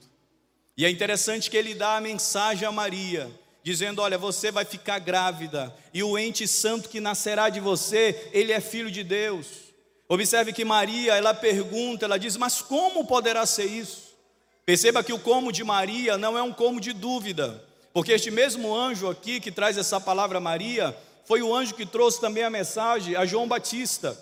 E 0.75 0.85
é 0.85 0.89
interessante 0.89 1.49
que 1.49 1.55
ele 1.55 1.73
dá 1.73 1.95
a 1.95 2.01
mensagem 2.01 2.67
a 2.67 2.71
Maria, 2.71 3.31
dizendo: 3.63 4.01
Olha, 4.01 4.17
você 4.17 4.51
vai 4.51 4.65
ficar 4.65 4.99
grávida, 4.99 5.73
e 5.93 6.03
o 6.03 6.17
ente 6.17 6.45
santo 6.45 6.89
que 6.89 6.99
nascerá 6.99 7.47
de 7.47 7.61
você, 7.61 8.29
ele 8.33 8.51
é 8.51 8.59
filho 8.59 8.91
de 8.91 9.01
Deus. 9.01 9.47
Observe 10.09 10.51
que 10.51 10.65
Maria, 10.65 11.15
ela 11.15 11.33
pergunta, 11.33 12.03
ela 12.03 12.19
diz: 12.19 12.35
Mas 12.35 12.61
como 12.61 13.05
poderá 13.05 13.45
ser 13.45 13.65
isso? 13.65 14.02
Perceba 14.65 15.03
que 15.03 15.11
o 15.11 15.19
como 15.19 15.51
de 15.51 15.63
Maria 15.63 16.17
não 16.17 16.37
é 16.37 16.41
um 16.41 16.53
como 16.53 16.79
de 16.79 16.93
dúvida, 16.93 17.61
porque 17.91 18.13
este 18.13 18.31
mesmo 18.31 18.73
anjo 18.73 19.09
aqui 19.09 19.41
que 19.41 19.51
traz 19.51 19.77
essa 19.77 19.99
palavra 19.99 20.39
Maria, 20.39 20.95
foi 21.25 21.41
o 21.41 21.53
anjo 21.53 21.75
que 21.75 21.85
trouxe 21.85 22.21
também 22.21 22.43
a 22.43 22.49
mensagem 22.49 23.15
a 23.15 23.25
João 23.25 23.47
Batista, 23.47 24.17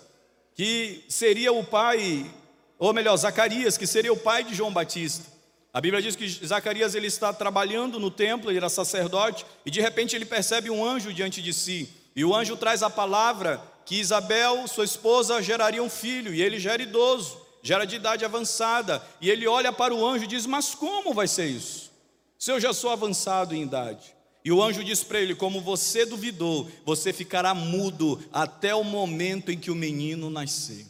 que 0.54 1.04
seria 1.08 1.52
o 1.52 1.64
pai, 1.64 2.28
ou 2.76 2.92
melhor, 2.92 3.16
Zacarias, 3.16 3.78
que 3.78 3.86
seria 3.86 4.12
o 4.12 4.16
pai 4.16 4.42
de 4.42 4.52
João 4.52 4.72
Batista. 4.72 5.30
A 5.72 5.80
Bíblia 5.80 6.02
diz 6.02 6.16
que 6.16 6.28
Zacarias 6.28 6.96
ele 6.96 7.06
está 7.06 7.32
trabalhando 7.32 8.00
no 8.00 8.10
templo, 8.10 8.50
ele 8.50 8.58
era 8.58 8.68
sacerdote, 8.68 9.46
e 9.64 9.70
de 9.70 9.80
repente 9.80 10.16
ele 10.16 10.24
percebe 10.24 10.70
um 10.70 10.84
anjo 10.84 11.12
diante 11.12 11.40
de 11.40 11.52
si. 11.52 11.88
E 12.16 12.24
o 12.24 12.34
anjo 12.34 12.56
traz 12.56 12.82
a 12.82 12.90
palavra 12.90 13.62
que 13.86 13.98
Isabel, 13.98 14.66
sua 14.66 14.84
esposa, 14.84 15.40
geraria 15.40 15.82
um 15.82 15.88
filho, 15.88 16.34
e 16.34 16.42
ele 16.42 16.58
já 16.58 16.72
era 16.72 16.82
idoso 16.82 17.41
já 17.62 17.76
era 17.76 17.86
de 17.86 17.96
idade 17.96 18.24
avançada, 18.24 19.02
e 19.20 19.30
ele 19.30 19.46
olha 19.46 19.72
para 19.72 19.94
o 19.94 20.04
anjo 20.04 20.24
e 20.24 20.28
diz: 20.28 20.44
Mas 20.46 20.74
como 20.74 21.14
vai 21.14 21.28
ser 21.28 21.46
isso? 21.46 21.92
Se 22.38 22.50
eu 22.50 22.60
já 22.60 22.72
sou 22.72 22.90
avançado 22.90 23.54
em 23.54 23.62
idade. 23.62 24.14
E 24.44 24.50
o 24.50 24.60
anjo 24.60 24.82
diz 24.82 25.04
para 25.04 25.20
ele: 25.20 25.34
Como 25.34 25.60
você 25.60 26.04
duvidou, 26.04 26.68
você 26.84 27.12
ficará 27.12 27.54
mudo 27.54 28.20
até 28.32 28.74
o 28.74 28.82
momento 28.82 29.52
em 29.52 29.58
que 29.58 29.70
o 29.70 29.76
menino 29.76 30.28
nascer. 30.28 30.86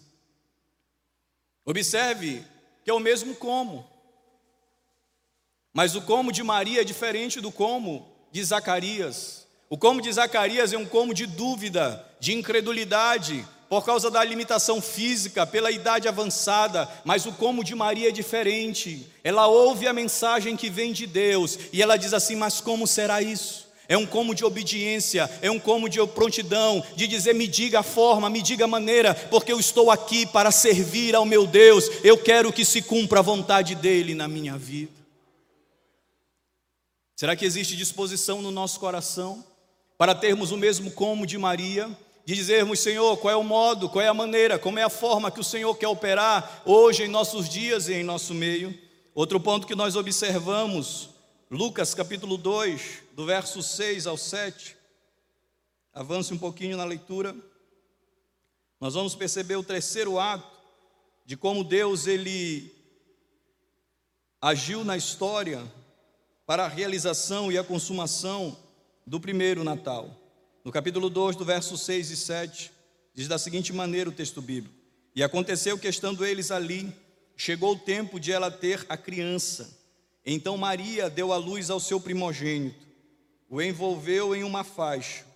Observe 1.65 2.45
que 2.83 2.91
é 2.91 2.95
o 2.95 3.01
mesmo 3.01 3.35
como. 3.37 3.87
Mas 5.73 5.95
o 5.95 6.03
como 6.03 6.33
de 6.33 6.43
Maria 6.43 6.81
é 6.81 6.85
diferente 6.85 7.41
do 7.41 7.53
como 7.53 8.11
de 8.31 8.43
Zacarias. 8.43 9.47
O 9.69 9.79
como 9.79 10.03
de 10.03 10.13
Zacarias 10.13 10.73
é 10.73 10.79
um 10.79 10.87
como 10.87 11.15
de 11.15 11.27
dúvida, 11.27 12.07
de 12.21 12.33
incredulidade, 12.33 13.47
por 13.73 13.87
causa 13.87 14.11
da 14.11 14.23
limitação 14.23 14.83
física, 14.83 15.47
pela 15.47 15.71
idade 15.71 16.07
avançada, 16.07 16.87
mas 17.07 17.25
o 17.25 17.33
como 17.33 17.65
de 17.65 17.75
Maria 17.75 18.11
é 18.11 18.13
diferente. 18.13 19.11
Ela 19.25 19.47
ouve 19.47 19.87
a 19.87 19.95
mensagem 19.95 20.59
que 20.59 20.69
vem 20.69 20.93
de 20.93 21.07
Deus 21.07 21.59
e 21.73 21.81
ela 21.81 21.97
diz 21.97 22.13
assim: 22.13 22.37
Mas 22.37 22.61
como 22.61 22.87
será 22.87 23.23
isso? 23.23 23.67
É 23.89 23.97
um 23.97 24.05
como 24.05 24.35
de 24.35 24.45
obediência, 24.45 25.31
é 25.41 25.51
um 25.51 25.59
como 25.59 25.89
de 25.89 26.07
prontidão, 26.09 26.85
de 26.95 27.07
dizer: 27.07 27.35
me 27.35 27.49
diga 27.49 27.81
a 27.81 27.83
forma, 27.83 28.29
me 28.29 28.43
diga 28.43 28.67
a 28.67 28.69
maneira, 28.69 29.15
porque 29.15 29.51
eu 29.51 29.59
estou 29.59 29.91
aqui 29.91 30.27
para 30.27 30.51
servir 30.51 31.17
ao 31.17 31.25
meu 31.25 31.47
Deus, 31.47 31.89
eu 32.05 32.19
quero 32.19 32.53
que 32.53 32.67
se 32.67 32.83
cumpra 32.83 33.21
a 33.21 33.23
vontade 33.23 33.75
dEle 33.75 34.15
na 34.15 34.29
minha 34.29 34.59
vida. 34.59 34.93
Será 37.17 37.35
que 37.35 37.47
existe 37.47 37.75
disposição 37.75 38.43
no 38.43 38.51
nosso 38.51 38.79
coração 38.79 39.43
para 39.97 40.15
termos 40.15 40.53
o 40.53 40.59
mesmo 40.59 40.91
como 40.91 41.27
de 41.27 41.39
Maria? 41.39 41.91
De 42.25 42.35
dizermos, 42.35 42.79
Senhor, 42.79 43.17
qual 43.17 43.33
é 43.33 43.37
o 43.37 43.43
modo, 43.43 43.89
qual 43.89 44.05
é 44.05 44.09
a 44.09 44.15
maneira, 44.15 44.59
como 44.59 44.79
é 44.79 44.83
a 44.83 44.91
forma 44.91 45.31
que 45.31 45.41
o 45.41 45.45
Senhor 45.45 45.75
quer 45.77 45.89
operar 45.89 46.63
hoje 46.65 47.03
em 47.05 47.09
nossos 47.09 47.49
dias 47.49 47.89
e 47.89 47.95
em 47.95 48.05
nosso 48.05 48.33
meio. 48.33 48.77
Outro 49.15 49.41
ponto 49.41 49.67
que 49.67 49.75
nós 49.75 49.97
observamos, 49.97 51.11
Lucas 51.51 51.95
capítulo 51.95 52.37
2, 52.37 53.03
do 53.13 53.27
verso 53.27 53.63
6 53.63 54.07
ao 54.07 54.17
7. 54.17 54.77
Avance 55.93 56.33
um 56.33 56.39
pouquinho 56.39 56.77
na 56.77 56.85
leitura. 56.85 57.35
Nós 58.81 58.95
vamos 58.95 59.15
perceber 59.15 59.57
o 59.57 59.65
terceiro 59.65 60.19
ato 60.19 60.51
de 61.27 61.37
como 61.37 61.65
Deus 61.65 62.07
ele 62.07 62.73
agiu 64.41 64.85
na 64.85 64.97
história 64.97 65.63
para 66.47 66.65
a 66.65 66.69
realização 66.69 67.51
e 67.51 67.59
a 67.59 67.65
consumação 67.65 68.57
do 69.07 69.21
primeiro 69.21 69.63
Natal. 69.63 70.22
No 70.65 70.71
capítulo 70.71 71.11
2, 71.11 71.35
do 71.35 71.45
verso 71.45 71.77
6 71.77 72.11
e 72.11 72.17
7, 72.17 72.73
diz 73.13 73.27
da 73.27 73.37
seguinte 73.37 73.73
maneira 73.73 74.09
o 74.09 74.13
texto 74.13 74.41
bíblico: 74.41 74.75
E 75.15 75.23
aconteceu 75.23 75.77
que 75.77 75.89
estando 75.89 76.25
eles 76.25 76.53
ali, 76.53 76.93
chegou 77.37 77.73
o 77.73 77.79
tempo 77.79 78.21
de 78.21 78.31
ela 78.31 78.49
ter 78.49 78.87
a 78.89 78.97
criança. 78.97 79.77
Então 80.25 80.57
Maria 80.57 81.11
deu 81.11 81.33
à 81.33 81.37
luz 81.37 81.69
ao 81.69 81.81
seu 81.81 82.01
primogênito, 82.01 82.87
o 83.51 83.61
envolveu 83.61 84.37
em 84.37 84.45
uma 84.45 84.63
faixa, 84.63 85.27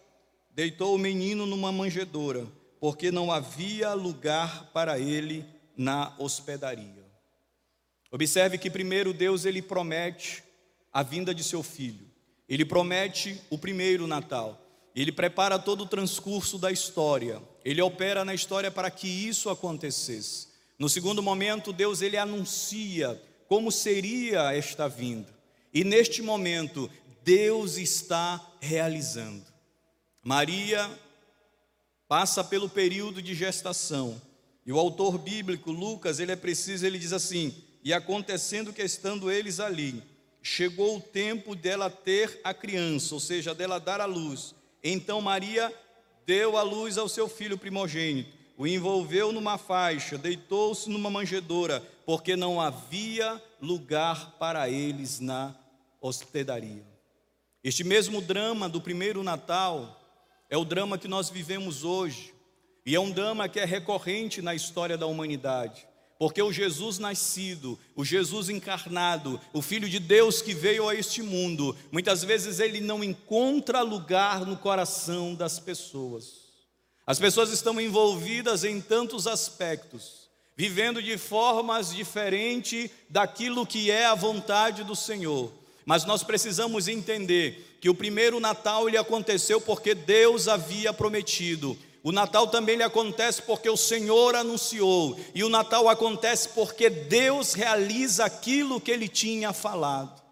deitou 0.52 0.94
o 0.94 0.98
menino 0.98 1.44
numa 1.44 1.72
manjedoura, 1.72 2.46
porque 2.78 3.10
não 3.10 3.32
havia 3.32 3.94
lugar 3.94 4.70
para 4.72 4.96
ele 4.96 5.44
na 5.76 6.14
hospedaria. 6.18 7.04
Observe 8.12 8.58
que 8.58 8.70
primeiro 8.70 9.12
Deus 9.12 9.44
ele 9.44 9.60
promete 9.60 10.44
a 10.92 11.02
vinda 11.02 11.34
de 11.34 11.42
seu 11.42 11.64
filho. 11.64 12.06
Ele 12.48 12.64
promete 12.64 13.40
o 13.50 13.58
primeiro 13.58 14.06
Natal. 14.06 14.65
Ele 14.96 15.12
prepara 15.12 15.58
todo 15.58 15.82
o 15.82 15.86
transcurso 15.86 16.56
da 16.56 16.72
história. 16.72 17.42
Ele 17.62 17.82
opera 17.82 18.24
na 18.24 18.34
história 18.34 18.70
para 18.70 18.90
que 18.90 19.06
isso 19.06 19.50
acontecesse. 19.50 20.48
No 20.78 20.88
segundo 20.88 21.22
momento, 21.22 21.70
Deus 21.70 22.00
ele 22.00 22.16
anuncia 22.16 23.20
como 23.46 23.70
seria 23.70 24.54
esta 24.54 24.88
vinda. 24.88 25.28
E 25.72 25.84
neste 25.84 26.22
momento, 26.22 26.90
Deus 27.22 27.76
está 27.76 28.40
realizando. 28.58 29.44
Maria 30.22 30.90
passa 32.08 32.42
pelo 32.42 32.68
período 32.68 33.20
de 33.20 33.34
gestação. 33.34 34.20
E 34.64 34.72
o 34.72 34.78
autor 34.78 35.18
bíblico 35.18 35.70
Lucas, 35.70 36.18
ele 36.18 36.32
é 36.32 36.36
preciso, 36.36 36.86
ele 36.86 36.98
diz 36.98 37.12
assim: 37.12 37.54
"E 37.84 37.92
acontecendo 37.92 38.72
que 38.72 38.82
estando 38.82 39.30
eles 39.30 39.60
ali, 39.60 40.02
chegou 40.42 40.96
o 40.96 41.00
tempo 41.00 41.54
dela 41.54 41.90
ter 41.90 42.40
a 42.42 42.54
criança, 42.54 43.14
ou 43.14 43.20
seja, 43.20 43.54
dela 43.54 43.78
dar 43.78 44.00
a 44.00 44.06
luz. 44.06 44.54
Então 44.82 45.20
Maria 45.20 45.72
deu 46.24 46.56
à 46.56 46.62
luz 46.62 46.98
ao 46.98 47.08
seu 47.08 47.28
filho 47.28 47.56
primogênito, 47.56 48.36
o 48.58 48.66
envolveu 48.66 49.32
numa 49.32 49.58
faixa, 49.58 50.16
deitou-se 50.16 50.88
numa 50.88 51.10
manjedoura, 51.10 51.80
porque 52.06 52.34
não 52.36 52.60
havia 52.60 53.42
lugar 53.60 54.32
para 54.38 54.68
eles 54.68 55.20
na 55.20 55.54
hospedaria. 56.00 56.84
Este 57.62 57.84
mesmo 57.84 58.20
drama 58.20 58.68
do 58.68 58.80
primeiro 58.80 59.22
Natal 59.22 60.00
é 60.48 60.56
o 60.56 60.64
drama 60.64 60.96
que 60.96 61.08
nós 61.08 61.28
vivemos 61.28 61.84
hoje, 61.84 62.32
e 62.84 62.94
é 62.94 63.00
um 63.00 63.10
drama 63.10 63.48
que 63.48 63.58
é 63.58 63.64
recorrente 63.64 64.40
na 64.40 64.54
história 64.54 64.96
da 64.96 65.06
humanidade. 65.06 65.86
Porque 66.18 66.40
o 66.40 66.52
Jesus 66.52 66.98
nascido, 66.98 67.78
o 67.94 68.04
Jesus 68.04 68.48
encarnado, 68.48 69.38
o 69.52 69.60
Filho 69.60 69.88
de 69.88 69.98
Deus 69.98 70.40
que 70.40 70.54
veio 70.54 70.88
a 70.88 70.94
este 70.94 71.22
mundo, 71.22 71.76
muitas 71.92 72.24
vezes 72.24 72.58
ele 72.58 72.80
não 72.80 73.04
encontra 73.04 73.82
lugar 73.82 74.46
no 74.46 74.56
coração 74.56 75.34
das 75.34 75.58
pessoas. 75.58 76.46
As 77.06 77.18
pessoas 77.18 77.50
estão 77.50 77.78
envolvidas 77.80 78.64
em 78.64 78.80
tantos 78.80 79.26
aspectos, 79.26 80.28
vivendo 80.56 81.02
de 81.02 81.18
formas 81.18 81.94
diferentes 81.94 82.90
daquilo 83.10 83.66
que 83.66 83.90
é 83.90 84.06
a 84.06 84.14
vontade 84.14 84.84
do 84.84 84.96
Senhor. 84.96 85.52
Mas 85.84 86.04
nós 86.04 86.22
precisamos 86.22 86.88
entender 86.88 87.76
que 87.80 87.90
o 87.90 87.94
primeiro 87.94 88.40
Natal 88.40 88.88
ele 88.88 88.96
aconteceu 88.96 89.60
porque 89.60 89.94
Deus 89.94 90.48
havia 90.48 90.92
prometido 90.92 91.78
o 92.02 92.12
Natal 92.12 92.46
também 92.46 92.76
lhe 92.76 92.82
acontece 92.82 93.42
porque 93.42 93.68
o 93.68 93.76
Senhor 93.76 94.34
anunciou, 94.34 95.18
e 95.34 95.42
o 95.42 95.48
Natal 95.48 95.88
acontece 95.88 96.50
porque 96.50 96.88
Deus 96.88 97.54
realiza 97.54 98.24
aquilo 98.24 98.80
que 98.80 98.90
ele 98.90 99.08
tinha 99.08 99.52
falado. 99.52 100.22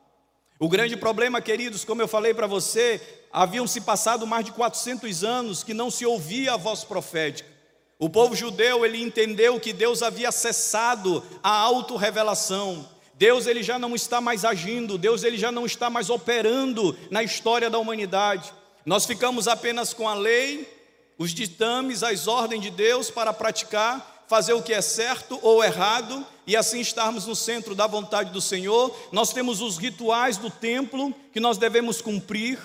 O 0.59 0.68
grande 0.68 0.96
problema, 0.96 1.40
queridos, 1.40 1.85
como 1.85 2.00
eu 2.00 2.09
falei 2.09 2.33
para 2.33 2.46
você, 2.46 3.00
haviam 3.33 3.66
se 3.66 3.81
passado 3.81 4.27
mais 4.27 4.44
de 4.44 4.53
400 4.53 5.24
anos 5.24 5.64
que 5.64 5.74
não 5.74 5.90
se 5.90 6.07
ouvia 6.07 6.55
a 6.55 6.57
voz 6.57 6.85
profética. 6.85 7.50
O 7.98 8.09
povo 8.09 8.37
judeu, 8.37 8.85
ele 8.85 9.03
entendeu 9.03 9.59
que 9.59 9.72
Deus 9.72 10.03
havia 10.03 10.31
cessado 10.31 11.22
a 11.42 11.50
autorrevelação. 11.50 12.88
Deus 13.14 13.46
ele 13.46 13.62
já 13.62 13.79
não 13.79 13.94
está 13.94 14.20
mais 14.20 14.44
agindo, 14.44 14.98
Deus 14.98 15.22
ele 15.22 15.38
já 15.38 15.53
não 15.53 15.66
está 15.66 15.88
mais 15.88 16.11
operando 16.11 16.96
na 17.11 17.22
história 17.22 17.70
da 17.70 17.79
humanidade. 17.79 18.53
Nós 18.85 19.07
ficamos 19.07 19.48
apenas 19.48 19.94
com 19.94 20.09
a 20.09 20.14
lei, 20.14 20.73
os 21.18 21.33
ditames, 21.33 22.03
as 22.03 22.27
ordens 22.27 22.62
de 22.62 22.70
Deus 22.70 23.11
para 23.11 23.33
praticar, 23.33 24.24
fazer 24.27 24.53
o 24.53 24.62
que 24.62 24.72
é 24.72 24.81
certo 24.81 25.38
ou 25.42 25.62
errado 25.62 26.27
e 26.46 26.57
assim 26.57 26.81
estarmos 26.81 27.27
no 27.27 27.37
centro 27.37 27.74
da 27.74 27.87
vontade 27.87 28.31
do 28.31 28.40
Senhor. 28.40 28.94
Nós 29.12 29.33
temos 29.33 29.61
os 29.61 29.77
rituais 29.77 30.37
do 30.37 30.50
templo 30.50 31.14
que 31.33 31.40
nós 31.40 31.59
devemos 31.59 32.00
cumprir, 32.00 32.59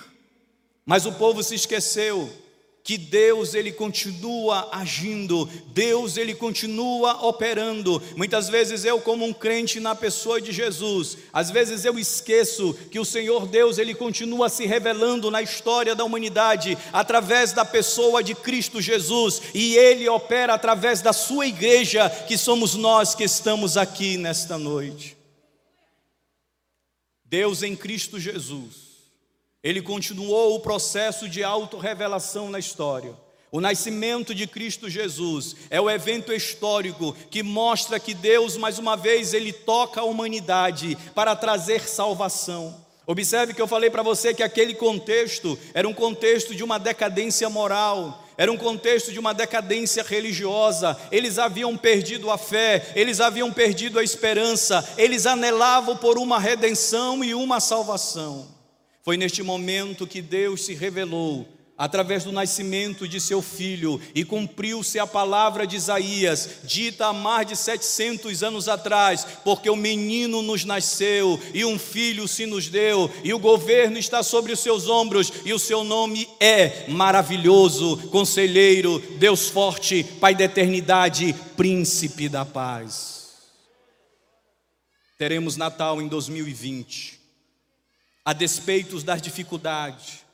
mas 0.84 1.06
o 1.06 1.12
povo 1.12 1.42
se 1.42 1.54
esqueceu 1.54 2.30
que 2.90 2.98
Deus 2.98 3.54
ele 3.54 3.70
continua 3.70 4.68
agindo, 4.72 5.48
Deus 5.68 6.16
ele 6.16 6.34
continua 6.34 7.24
operando. 7.24 8.02
Muitas 8.16 8.48
vezes 8.48 8.84
eu 8.84 9.00
como 9.00 9.24
um 9.24 9.32
crente 9.32 9.78
na 9.78 9.94
pessoa 9.94 10.40
de 10.40 10.50
Jesus, 10.50 11.16
às 11.32 11.52
vezes 11.52 11.84
eu 11.84 11.96
esqueço 12.00 12.74
que 12.90 12.98
o 12.98 13.04
Senhor 13.04 13.46
Deus 13.46 13.78
ele 13.78 13.94
continua 13.94 14.48
se 14.48 14.66
revelando 14.66 15.30
na 15.30 15.40
história 15.40 15.94
da 15.94 16.02
humanidade 16.02 16.76
através 16.92 17.52
da 17.52 17.64
pessoa 17.64 18.24
de 18.24 18.34
Cristo 18.34 18.80
Jesus 18.82 19.40
e 19.54 19.76
ele 19.76 20.08
opera 20.08 20.54
através 20.54 21.00
da 21.00 21.12
sua 21.12 21.46
igreja, 21.46 22.10
que 22.26 22.36
somos 22.36 22.74
nós 22.74 23.14
que 23.14 23.22
estamos 23.22 23.76
aqui 23.76 24.16
nesta 24.16 24.58
noite. 24.58 25.16
Deus 27.24 27.62
em 27.62 27.76
Cristo 27.76 28.18
Jesus 28.18 28.89
ele 29.62 29.82
continuou 29.82 30.54
o 30.54 30.60
processo 30.60 31.28
de 31.28 31.44
autorrevelação 31.44 32.48
na 32.48 32.58
história. 32.58 33.14
O 33.52 33.60
nascimento 33.60 34.34
de 34.34 34.46
Cristo 34.46 34.88
Jesus 34.88 35.56
é 35.68 35.80
o 35.80 35.90
evento 35.90 36.32
histórico 36.32 37.14
que 37.30 37.42
mostra 37.42 37.98
que 37.98 38.14
Deus, 38.14 38.56
mais 38.56 38.78
uma 38.78 38.96
vez, 38.96 39.34
ele 39.34 39.52
toca 39.52 40.00
a 40.00 40.04
humanidade 40.04 40.96
para 41.14 41.34
trazer 41.34 41.86
salvação. 41.86 42.86
Observe 43.06 43.52
que 43.52 43.60
eu 43.60 43.66
falei 43.66 43.90
para 43.90 44.04
você 44.04 44.32
que 44.32 44.42
aquele 44.42 44.72
contexto 44.72 45.58
era 45.74 45.88
um 45.88 45.92
contexto 45.92 46.54
de 46.54 46.62
uma 46.62 46.78
decadência 46.78 47.50
moral, 47.50 48.24
era 48.38 48.52
um 48.52 48.56
contexto 48.56 49.12
de 49.12 49.18
uma 49.18 49.34
decadência 49.34 50.04
religiosa. 50.04 50.96
Eles 51.10 51.36
haviam 51.36 51.76
perdido 51.76 52.30
a 52.30 52.38
fé, 52.38 52.92
eles 52.94 53.20
haviam 53.20 53.52
perdido 53.52 53.98
a 53.98 54.04
esperança, 54.04 54.88
eles 54.96 55.26
anelavam 55.26 55.96
por 55.96 56.18
uma 56.18 56.38
redenção 56.38 57.24
e 57.24 57.34
uma 57.34 57.58
salvação. 57.58 58.59
Foi 59.02 59.16
neste 59.16 59.42
momento 59.42 60.06
que 60.06 60.20
Deus 60.20 60.64
se 60.64 60.74
revelou 60.74 61.48
através 61.80 62.24
do 62.24 62.30
nascimento 62.30 63.08
de 63.08 63.18
seu 63.18 63.40
filho, 63.40 63.98
e 64.14 64.22
cumpriu-se 64.22 64.98
a 64.98 65.06
palavra 65.06 65.66
de 65.66 65.76
Isaías, 65.76 66.60
dita 66.62 67.06
há 67.06 67.12
mais 67.14 67.46
de 67.46 67.56
700 67.56 68.42
anos 68.42 68.68
atrás, 68.68 69.26
porque 69.42 69.70
o 69.70 69.74
menino 69.74 70.42
nos 70.42 70.62
nasceu 70.62 71.40
e 71.54 71.64
um 71.64 71.78
filho 71.78 72.28
se 72.28 72.44
nos 72.44 72.68
deu, 72.68 73.10
e 73.24 73.32
o 73.32 73.38
governo 73.38 73.96
está 73.96 74.22
sobre 74.22 74.52
os 74.52 74.60
seus 74.60 74.90
ombros, 74.90 75.32
e 75.42 75.54
o 75.54 75.58
seu 75.58 75.82
nome 75.82 76.28
é 76.38 76.84
maravilhoso, 76.86 77.96
conselheiro, 78.10 79.02
Deus 79.18 79.48
forte, 79.48 80.04
Pai 80.04 80.34
da 80.34 80.44
eternidade, 80.44 81.34
príncipe 81.56 82.28
da 82.28 82.44
paz. 82.44 83.30
Teremos 85.16 85.56
Natal 85.56 86.02
em 86.02 86.08
2020, 86.08 87.19
a 88.24 88.32
despeito 88.32 89.00
das 89.02 89.20
dificuldades, 89.20 90.24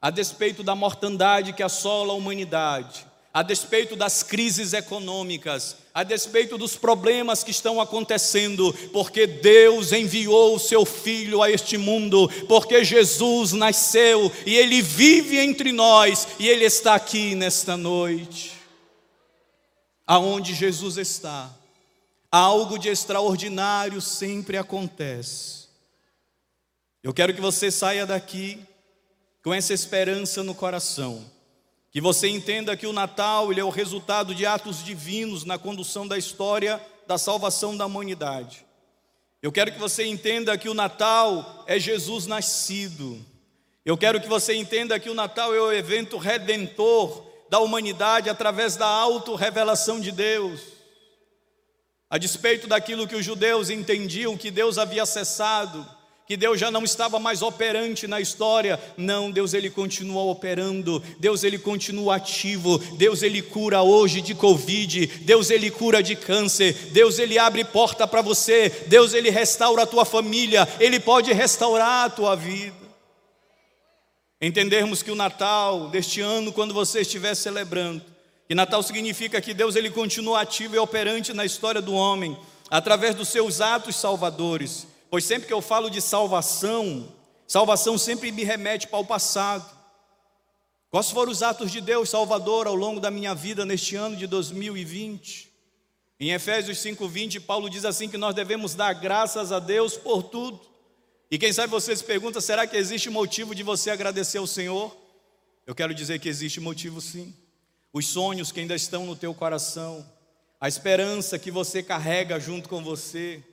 a 0.00 0.10
despeito 0.10 0.62
da 0.62 0.74
mortandade 0.74 1.52
que 1.52 1.62
assola 1.62 2.12
a 2.12 2.16
humanidade, 2.16 3.06
a 3.34 3.42
despeito 3.42 3.96
das 3.96 4.22
crises 4.22 4.72
econômicas, 4.72 5.76
a 5.94 6.02
despeito 6.02 6.58
dos 6.58 6.76
problemas 6.76 7.42
que 7.42 7.50
estão 7.50 7.80
acontecendo, 7.80 8.72
porque 8.92 9.26
Deus 9.26 9.92
enviou 9.92 10.54
o 10.54 10.58
seu 10.58 10.84
Filho 10.84 11.42
a 11.42 11.50
este 11.50 11.78
mundo, 11.78 12.28
porque 12.46 12.84
Jesus 12.84 13.52
nasceu 13.52 14.30
e 14.44 14.54
Ele 14.54 14.82
vive 14.82 15.38
entre 15.38 15.72
nós 15.72 16.28
e 16.38 16.48
Ele 16.48 16.64
está 16.64 16.94
aqui 16.94 17.34
nesta 17.34 17.76
noite. 17.76 18.52
Aonde 20.06 20.54
Jesus 20.54 20.98
está, 20.98 21.50
algo 22.30 22.78
de 22.78 22.88
extraordinário 22.88 24.00
sempre 24.00 24.58
acontece. 24.58 25.61
Eu 27.02 27.12
quero 27.12 27.34
que 27.34 27.40
você 27.40 27.68
saia 27.68 28.06
daqui 28.06 28.64
com 29.42 29.52
essa 29.52 29.74
esperança 29.74 30.44
no 30.44 30.54
coração. 30.54 31.24
Que 31.90 32.00
você 32.00 32.28
entenda 32.28 32.76
que 32.76 32.86
o 32.86 32.92
Natal 32.92 33.50
ele 33.50 33.60
é 33.60 33.64
o 33.64 33.70
resultado 33.70 34.32
de 34.32 34.46
atos 34.46 34.84
divinos 34.84 35.44
na 35.44 35.58
condução 35.58 36.06
da 36.06 36.16
história 36.16 36.80
da 37.06 37.18
salvação 37.18 37.76
da 37.76 37.86
humanidade. 37.86 38.64
Eu 39.42 39.50
quero 39.50 39.72
que 39.72 39.78
você 39.80 40.06
entenda 40.06 40.56
que 40.56 40.68
o 40.68 40.74
Natal 40.74 41.64
é 41.66 41.76
Jesus 41.76 42.26
nascido. 42.26 43.18
Eu 43.84 43.98
quero 43.98 44.20
que 44.20 44.28
você 44.28 44.54
entenda 44.54 45.00
que 45.00 45.10
o 45.10 45.14
Natal 45.14 45.52
é 45.52 45.60
o 45.60 45.72
evento 45.72 46.16
redentor 46.18 47.26
da 47.50 47.58
humanidade 47.58 48.30
através 48.30 48.76
da 48.76 48.86
auto-revelação 48.86 49.98
de 49.98 50.12
Deus. 50.12 50.60
A 52.08 52.16
despeito 52.16 52.68
daquilo 52.68 53.08
que 53.08 53.16
os 53.16 53.24
judeus 53.24 53.70
entendiam 53.70 54.36
que 54.36 54.52
Deus 54.52 54.78
havia 54.78 55.04
cessado, 55.04 55.84
que 56.26 56.36
Deus 56.36 56.58
já 56.58 56.70
não 56.70 56.84
estava 56.84 57.18
mais 57.18 57.42
operante 57.42 58.06
na 58.06 58.20
história. 58.20 58.80
Não, 58.96 59.30
Deus 59.30 59.54
ele 59.54 59.68
continua 59.68 60.22
operando. 60.22 61.02
Deus 61.18 61.42
ele 61.42 61.58
continua 61.58 62.16
ativo. 62.16 62.78
Deus 62.96 63.22
ele 63.22 63.42
cura 63.42 63.82
hoje 63.82 64.20
de 64.20 64.34
covid. 64.34 65.06
Deus 65.22 65.50
ele 65.50 65.70
cura 65.70 66.02
de 66.02 66.14
câncer. 66.14 66.72
Deus 66.92 67.18
ele 67.18 67.38
abre 67.38 67.64
porta 67.64 68.06
para 68.06 68.22
você. 68.22 68.70
Deus 68.86 69.14
ele 69.14 69.30
restaura 69.30 69.82
a 69.82 69.86
tua 69.86 70.04
família. 70.04 70.66
Ele 70.78 71.00
pode 71.00 71.32
restaurar 71.32 72.06
a 72.06 72.10
tua 72.10 72.36
vida. 72.36 72.82
Entendermos 74.40 75.02
que 75.02 75.10
o 75.10 75.16
Natal 75.16 75.88
deste 75.88 76.20
ano, 76.20 76.52
quando 76.52 76.72
você 76.72 77.00
estiver 77.00 77.34
celebrando, 77.34 78.02
que 78.48 78.54
Natal 78.54 78.82
significa 78.82 79.40
que 79.40 79.54
Deus 79.54 79.76
ele 79.76 79.90
continua 79.90 80.40
ativo 80.40 80.74
e 80.74 80.78
operante 80.78 81.32
na 81.32 81.44
história 81.44 81.80
do 81.80 81.94
homem 81.94 82.36
através 82.70 83.14
dos 83.14 83.28
seus 83.28 83.60
atos 83.60 83.96
salvadores 83.96 84.86
Pois 85.12 85.26
sempre 85.26 85.46
que 85.46 85.52
eu 85.52 85.60
falo 85.60 85.90
de 85.90 86.00
salvação, 86.00 87.14
salvação 87.46 87.98
sempre 87.98 88.32
me 88.32 88.44
remete 88.44 88.86
para 88.86 88.98
o 88.98 89.04
passado. 89.04 89.70
Quais 90.88 91.10
foram 91.10 91.30
os 91.30 91.42
atos 91.42 91.70
de 91.70 91.82
Deus 91.82 92.08
Salvador 92.08 92.66
ao 92.66 92.74
longo 92.74 92.98
da 92.98 93.10
minha 93.10 93.34
vida 93.34 93.66
neste 93.66 93.94
ano 93.94 94.16
de 94.16 94.26
2020? 94.26 95.52
Em 96.18 96.32
Efésios 96.32 96.78
5:20, 96.78 97.40
Paulo 97.40 97.68
diz 97.68 97.84
assim 97.84 98.08
que 98.08 98.16
nós 98.16 98.34
devemos 98.34 98.74
dar 98.74 98.94
graças 98.94 99.52
a 99.52 99.58
Deus 99.58 99.98
por 99.98 100.22
tudo. 100.22 100.58
E 101.30 101.36
quem 101.36 101.52
sabe 101.52 101.70
você 101.70 101.94
se 101.94 102.04
pergunta, 102.04 102.40
será 102.40 102.66
que 102.66 102.78
existe 102.78 103.10
motivo 103.10 103.54
de 103.54 103.62
você 103.62 103.90
agradecer 103.90 104.38
ao 104.38 104.46
Senhor? 104.46 104.96
Eu 105.66 105.74
quero 105.74 105.94
dizer 105.94 106.20
que 106.20 106.28
existe 106.30 106.58
motivo 106.58 107.02
sim. 107.02 107.36
Os 107.92 108.06
sonhos 108.06 108.50
que 108.50 108.60
ainda 108.60 108.74
estão 108.74 109.04
no 109.04 109.14
teu 109.14 109.34
coração, 109.34 110.10
a 110.58 110.68
esperança 110.68 111.38
que 111.38 111.50
você 111.50 111.82
carrega 111.82 112.40
junto 112.40 112.66
com 112.66 112.82
você, 112.82 113.44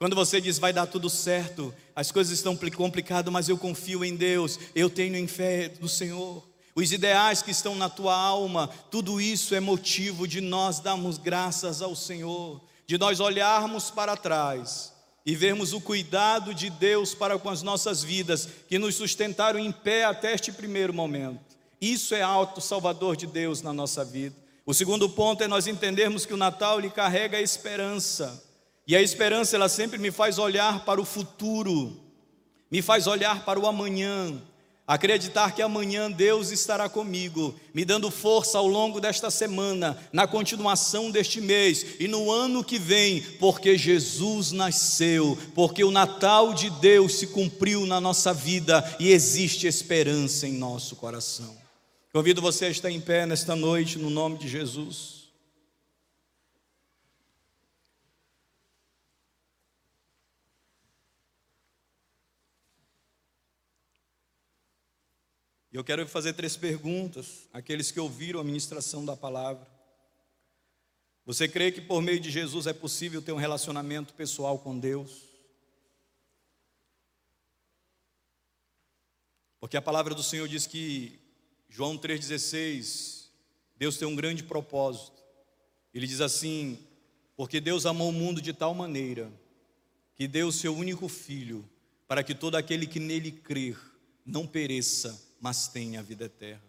quando 0.00 0.16
você 0.16 0.40
diz 0.40 0.58
vai 0.58 0.72
dar 0.72 0.86
tudo 0.86 1.10
certo, 1.10 1.74
as 1.94 2.10
coisas 2.10 2.32
estão 2.32 2.56
complicadas, 2.56 3.30
mas 3.30 3.50
eu 3.50 3.58
confio 3.58 4.02
em 4.02 4.16
Deus, 4.16 4.58
eu 4.74 4.88
tenho 4.88 5.14
em 5.14 5.26
fé 5.26 5.74
no 5.78 5.90
Senhor. 5.90 6.42
Os 6.74 6.90
ideais 6.90 7.42
que 7.42 7.50
estão 7.50 7.74
na 7.74 7.90
tua 7.90 8.16
alma, 8.16 8.70
tudo 8.90 9.20
isso 9.20 9.54
é 9.54 9.60
motivo 9.60 10.26
de 10.26 10.40
nós 10.40 10.80
darmos 10.80 11.18
graças 11.18 11.82
ao 11.82 11.94
Senhor, 11.94 12.62
de 12.86 12.96
nós 12.96 13.20
olharmos 13.20 13.90
para 13.90 14.16
trás 14.16 14.90
e 15.26 15.36
vermos 15.36 15.74
o 15.74 15.82
cuidado 15.82 16.54
de 16.54 16.70
Deus 16.70 17.14
para 17.14 17.38
com 17.38 17.50
as 17.50 17.60
nossas 17.60 18.02
vidas, 18.02 18.48
que 18.70 18.78
nos 18.78 18.94
sustentaram 18.94 19.58
em 19.58 19.70
pé 19.70 20.06
até 20.06 20.32
este 20.32 20.50
primeiro 20.50 20.94
momento. 20.94 21.40
Isso 21.78 22.14
é 22.14 22.22
alto 22.22 22.62
salvador 22.62 23.16
de 23.16 23.26
Deus 23.26 23.60
na 23.60 23.74
nossa 23.74 24.02
vida. 24.02 24.34
O 24.64 24.72
segundo 24.72 25.10
ponto 25.10 25.44
é 25.44 25.46
nós 25.46 25.66
entendermos 25.66 26.24
que 26.24 26.32
o 26.32 26.38
Natal 26.38 26.80
lhe 26.80 26.88
carrega 26.88 27.36
a 27.36 27.42
esperança. 27.42 28.48
E 28.90 28.96
a 28.96 29.00
esperança, 29.00 29.54
ela 29.54 29.68
sempre 29.68 29.98
me 29.98 30.10
faz 30.10 30.36
olhar 30.36 30.84
para 30.84 31.00
o 31.00 31.04
futuro, 31.04 31.96
me 32.68 32.82
faz 32.82 33.06
olhar 33.06 33.44
para 33.44 33.60
o 33.60 33.68
amanhã, 33.68 34.42
acreditar 34.84 35.54
que 35.54 35.62
amanhã 35.62 36.10
Deus 36.10 36.50
estará 36.50 36.88
comigo, 36.88 37.54
me 37.72 37.84
dando 37.84 38.10
força 38.10 38.58
ao 38.58 38.66
longo 38.66 39.00
desta 39.00 39.30
semana, 39.30 39.96
na 40.12 40.26
continuação 40.26 41.08
deste 41.08 41.40
mês 41.40 41.86
e 42.00 42.08
no 42.08 42.32
ano 42.32 42.64
que 42.64 42.80
vem, 42.80 43.22
porque 43.38 43.78
Jesus 43.78 44.50
nasceu, 44.50 45.38
porque 45.54 45.84
o 45.84 45.92
Natal 45.92 46.52
de 46.52 46.68
Deus 46.68 47.14
se 47.14 47.28
cumpriu 47.28 47.86
na 47.86 48.00
nossa 48.00 48.34
vida 48.34 48.84
e 48.98 49.12
existe 49.12 49.68
esperança 49.68 50.48
em 50.48 50.54
nosso 50.54 50.96
coração. 50.96 51.56
Convido 52.12 52.42
você 52.42 52.64
a 52.64 52.70
estar 52.70 52.90
em 52.90 53.00
pé 53.00 53.24
nesta 53.24 53.54
noite, 53.54 54.00
no 54.00 54.10
nome 54.10 54.36
de 54.36 54.48
Jesus. 54.48 55.19
E 65.72 65.76
eu 65.76 65.84
quero 65.84 66.06
fazer 66.06 66.32
três 66.32 66.56
perguntas 66.56 67.48
àqueles 67.52 67.92
que 67.92 68.00
ouviram 68.00 68.40
a 68.40 68.44
ministração 68.44 69.04
da 69.04 69.16
palavra. 69.16 69.66
Você 71.24 71.48
crê 71.48 71.70
que 71.70 71.80
por 71.80 72.02
meio 72.02 72.18
de 72.18 72.30
Jesus 72.30 72.66
é 72.66 72.72
possível 72.72 73.22
ter 73.22 73.30
um 73.30 73.36
relacionamento 73.36 74.12
pessoal 74.14 74.58
com 74.58 74.76
Deus? 74.76 75.28
Porque 79.60 79.76
a 79.76 79.82
palavra 79.82 80.14
do 80.14 80.22
Senhor 80.22 80.48
diz 80.48 80.66
que, 80.66 81.20
João 81.68 81.96
3,16, 81.96 83.26
Deus 83.76 83.96
tem 83.96 84.08
um 84.08 84.16
grande 84.16 84.42
propósito. 84.42 85.22
Ele 85.94 86.06
diz 86.06 86.20
assim: 86.20 86.78
Porque 87.36 87.60
Deus 87.60 87.86
amou 87.86 88.08
o 88.08 88.12
mundo 88.12 88.40
de 88.40 88.52
tal 88.52 88.74
maneira 88.74 89.30
que 90.16 90.26
deu 90.26 90.48
o 90.48 90.52
seu 90.52 90.74
único 90.74 91.08
filho, 91.08 91.68
para 92.08 92.24
que 92.24 92.34
todo 92.34 92.56
aquele 92.56 92.86
que 92.86 92.98
nele 92.98 93.30
crer 93.30 93.78
não 94.26 94.46
pereça, 94.46 95.29
mas 95.40 95.66
tem 95.68 95.96
a 95.96 96.02
vida 96.02 96.26
eterna. 96.26 96.62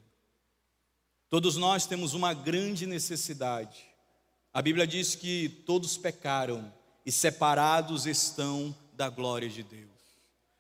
Todos 1.30 1.56
nós 1.58 1.86
temos 1.86 2.14
uma 2.14 2.34
grande 2.34 2.86
necessidade. 2.86 3.86
A 4.54 4.62
Bíblia 4.62 4.88
diz 4.88 5.16
que 5.16 5.48
todos 5.66 5.98
pecaram 5.98 6.74
e 7.06 7.12
separados 7.12 8.06
estão 8.06 8.76
da 8.94 9.10
glória 9.10 9.50
de 9.50 9.64
Deus. 9.64 9.90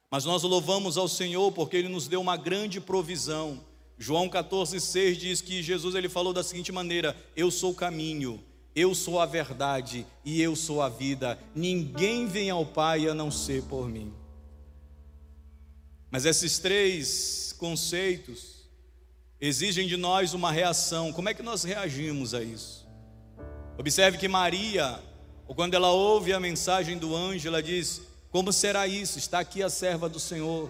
Mas 0.10 0.26
nós 0.26 0.44
louvamos 0.44 0.98
ao 0.98 1.08
Senhor 1.08 1.52
porque 1.52 1.78
Ele 1.78 1.90
nos 1.90 2.08
deu 2.08 2.22
uma 2.22 2.38
grande 2.38 2.82
provisão. 2.82 3.64
João 3.98 4.30
14,6 4.30 5.16
diz 5.16 5.42
que 5.42 5.62
Jesus 5.62 5.94
ele 5.94 6.10
falou 6.10 6.34
da 6.34 6.44
seguinte 6.44 6.72
maneira: 6.72 7.16
Eu 7.36 7.52
sou 7.52 7.72
o 7.72 7.76
caminho, 7.76 8.44
eu 8.76 8.96
sou 8.96 9.20
a 9.20 9.26
verdade 9.26 10.06
e 10.26 10.42
eu 10.42 10.56
sou 10.56 10.82
a 10.82 10.90
vida. 10.90 11.38
Ninguém 11.54 12.28
vem 12.28 12.50
ao 12.50 12.66
Pai 12.66 13.08
a 13.08 13.14
não 13.14 13.30
ser 13.30 13.64
por 13.64 13.88
mim. 13.88 14.21
Mas 16.12 16.26
esses 16.26 16.60
três 16.60 17.56
conceitos, 17.58 18.52
exigem 19.40 19.88
de 19.88 19.98
nós 19.98 20.34
uma 20.34 20.52
reação. 20.52 21.12
Como 21.12 21.28
é 21.28 21.34
que 21.34 21.42
nós 21.42 21.64
reagimos 21.64 22.34
a 22.36 22.44
isso? 22.44 22.88
Observe 23.78 24.18
que 24.18 24.28
Maria, 24.28 25.02
quando 25.48 25.74
ela 25.74 25.90
ouve 25.92 26.32
a 26.32 26.40
mensagem 26.40 26.98
do 26.98 27.16
anjo, 27.16 27.48
ela 27.48 27.64
diz: 27.64 28.02
Como 28.30 28.54
será 28.54 28.86
isso? 28.86 29.18
Está 29.18 29.40
aqui 29.40 29.64
a 29.64 29.70
serva 29.70 30.08
do 30.08 30.20
Senhor. 30.20 30.70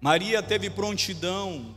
Maria 0.00 0.42
teve 0.42 0.70
prontidão, 0.70 1.74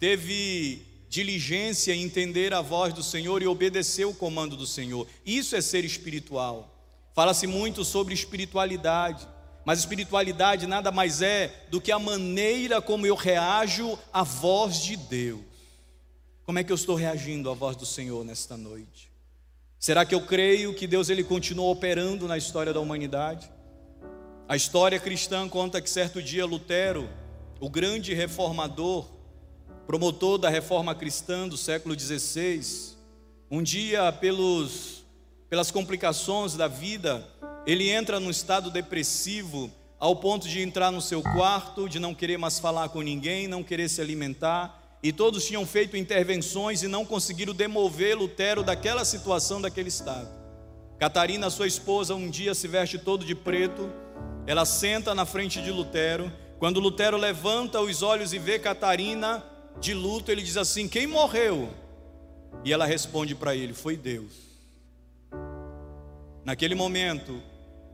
teve 0.00 0.82
diligência 1.08 1.92
em 1.92 2.02
entender 2.02 2.52
a 2.52 2.60
voz 2.60 2.92
do 2.92 3.02
Senhor 3.02 3.40
e 3.40 3.46
obedecer 3.46 4.04
o 4.04 4.14
comando 4.14 4.56
do 4.56 4.66
Senhor. 4.66 5.06
Isso 5.24 5.54
é 5.54 5.60
ser 5.60 5.84
espiritual. 5.84 6.70
Fala-se 7.14 7.46
muito 7.46 7.84
sobre 7.84 8.12
espiritualidade, 8.12 9.28
mas 9.64 9.78
espiritualidade 9.78 10.66
nada 10.66 10.92
mais 10.92 11.22
é 11.22 11.66
do 11.70 11.80
que 11.80 11.90
a 11.90 11.98
maneira 11.98 12.82
como 12.82 13.06
eu 13.06 13.14
reajo 13.14 13.98
à 14.12 14.22
voz 14.22 14.80
de 14.80 14.96
Deus. 14.96 15.40
Como 16.44 16.58
é 16.58 16.64
que 16.64 16.70
eu 16.70 16.76
estou 16.76 16.94
reagindo 16.94 17.50
à 17.50 17.54
voz 17.54 17.74
do 17.76 17.86
Senhor 17.86 18.24
nesta 18.24 18.56
noite? 18.56 19.10
Será 19.78 20.04
que 20.04 20.14
eu 20.14 20.20
creio 20.20 20.74
que 20.74 20.86
Deus 20.86 21.08
ele 21.08 21.24
continua 21.24 21.66
operando 21.66 22.28
na 22.28 22.36
história 22.36 22.72
da 22.72 22.80
humanidade? 22.80 23.50
A 24.46 24.56
história 24.56 25.00
cristã 25.00 25.48
conta 25.48 25.80
que 25.80 25.88
certo 25.88 26.22
dia 26.22 26.44
Lutero, 26.44 27.08
o 27.58 27.70
grande 27.70 28.12
reformador, 28.12 29.06
promotor 29.86 30.36
da 30.36 30.50
reforma 30.50 30.94
cristã 30.94 31.48
do 31.48 31.56
século 31.56 31.98
XVI, 31.98 32.94
um 33.50 33.62
dia, 33.62 34.12
pelos, 34.12 35.04
pelas 35.48 35.70
complicações 35.70 36.54
da 36.56 36.68
vida, 36.68 37.26
ele 37.66 37.90
entra 37.90 38.20
num 38.20 38.30
estado 38.30 38.70
depressivo, 38.70 39.70
ao 39.98 40.16
ponto 40.16 40.46
de 40.46 40.60
entrar 40.60 40.90
no 40.90 41.00
seu 41.00 41.22
quarto, 41.22 41.88
de 41.88 41.98
não 41.98 42.14
querer 42.14 42.36
mais 42.36 42.58
falar 42.58 42.90
com 42.90 43.00
ninguém, 43.00 43.48
não 43.48 43.62
querer 43.62 43.88
se 43.88 44.00
alimentar, 44.00 44.98
e 45.02 45.12
todos 45.12 45.46
tinham 45.46 45.64
feito 45.66 45.96
intervenções 45.96 46.82
e 46.82 46.88
não 46.88 47.04
conseguiram 47.04 47.54
demover 47.54 48.16
Lutero 48.16 48.62
daquela 48.62 49.04
situação, 49.04 49.60
daquele 49.60 49.88
estado. 49.88 50.28
Catarina, 50.98 51.50
sua 51.50 51.66
esposa, 51.66 52.14
um 52.14 52.28
dia 52.28 52.54
se 52.54 52.68
veste 52.68 52.98
todo 52.98 53.24
de 53.24 53.34
preto, 53.34 53.90
ela 54.46 54.64
senta 54.64 55.14
na 55.14 55.24
frente 55.24 55.62
de 55.62 55.70
Lutero. 55.70 56.30
Quando 56.58 56.80
Lutero 56.80 57.16
levanta 57.16 57.80
os 57.80 58.02
olhos 58.02 58.32
e 58.32 58.38
vê 58.38 58.58
Catarina, 58.58 59.44
de 59.80 59.92
luto, 59.92 60.30
ele 60.30 60.42
diz 60.42 60.56
assim: 60.56 60.88
Quem 60.88 61.06
morreu? 61.06 61.68
E 62.64 62.72
ela 62.72 62.86
responde 62.86 63.34
para 63.34 63.54
ele: 63.54 63.72
Foi 63.72 63.96
Deus. 63.96 64.32
Naquele 66.44 66.74
momento 66.74 67.42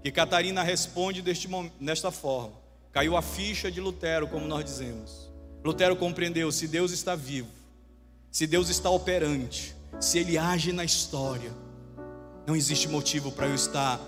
que 0.03 0.11
Catarina 0.11 0.63
responde 0.63 1.21
deste, 1.23 1.49
forma, 2.11 2.55
caiu 2.93 3.17
a 3.17 3.23
ficha 3.23 3.71
de 3.71 3.81
Lutero, 3.81 4.27
como 4.27 4.47
nós 4.47 4.65
dizemos. 4.65 5.31
Lutero 5.65 5.97
compreendeu: 5.97 6.51
se 6.51 6.67
Deus 6.67 6.91
está 6.91 7.15
vivo, 7.15 7.51
se 8.31 8.47
Deus 8.47 8.69
está 8.69 8.89
operante, 8.91 9.75
se 10.01 10.19
Ele 10.19 10.39
age 10.39 10.73
na 10.73 10.85
história, 10.85 11.53
não 12.47 12.57
existe 12.57 12.89
motivo 12.89 13.31
para 13.31 13.47
eu 13.47 13.55
estar 13.55 14.01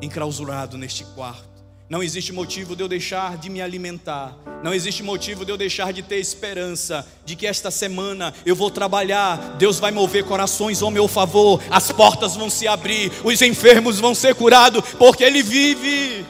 enclausurado 0.00 0.78
neste 0.78 1.04
quarto. 1.04 1.49
Não 1.90 2.04
existe 2.04 2.32
motivo 2.32 2.76
de 2.76 2.84
eu 2.84 2.88
deixar 2.88 3.36
de 3.36 3.50
me 3.50 3.60
alimentar. 3.60 4.38
Não 4.62 4.72
existe 4.72 5.02
motivo 5.02 5.44
de 5.44 5.50
eu 5.50 5.56
deixar 5.56 5.92
de 5.92 6.04
ter 6.04 6.20
esperança 6.20 7.04
de 7.24 7.34
que 7.34 7.48
esta 7.48 7.68
semana 7.68 8.32
eu 8.46 8.54
vou 8.54 8.70
trabalhar, 8.70 9.56
Deus 9.58 9.80
vai 9.80 9.90
mover 9.90 10.24
corações 10.24 10.82
ao 10.82 10.90
meu 10.92 11.08
favor, 11.08 11.60
as 11.68 11.90
portas 11.90 12.36
vão 12.36 12.48
se 12.48 12.68
abrir, 12.68 13.10
os 13.24 13.42
enfermos 13.42 13.98
vão 13.98 14.14
ser 14.14 14.36
curados, 14.36 14.84
porque 14.96 15.24
Ele 15.24 15.42
vive, 15.42 16.24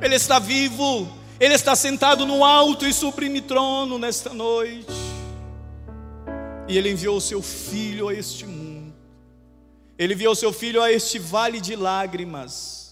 Ele 0.00 0.14
está 0.14 0.38
vivo, 0.38 1.08
Ele 1.40 1.54
está 1.54 1.74
sentado 1.74 2.24
no 2.24 2.44
alto 2.44 2.86
e 2.86 2.92
sublime 2.92 3.40
trono 3.40 3.98
nesta 3.98 4.32
noite. 4.32 4.86
E 6.68 6.78
Ele 6.78 6.92
enviou 6.92 7.16
o 7.16 7.20
seu 7.20 7.42
Filho 7.42 8.08
a 8.08 8.14
este 8.14 8.46
mundo, 8.46 8.94
Ele 9.98 10.14
enviou 10.14 10.32
o 10.32 10.36
seu 10.36 10.52
Filho 10.52 10.80
a 10.80 10.92
este 10.92 11.18
vale 11.18 11.60
de 11.60 11.74
lágrimas 11.74 12.85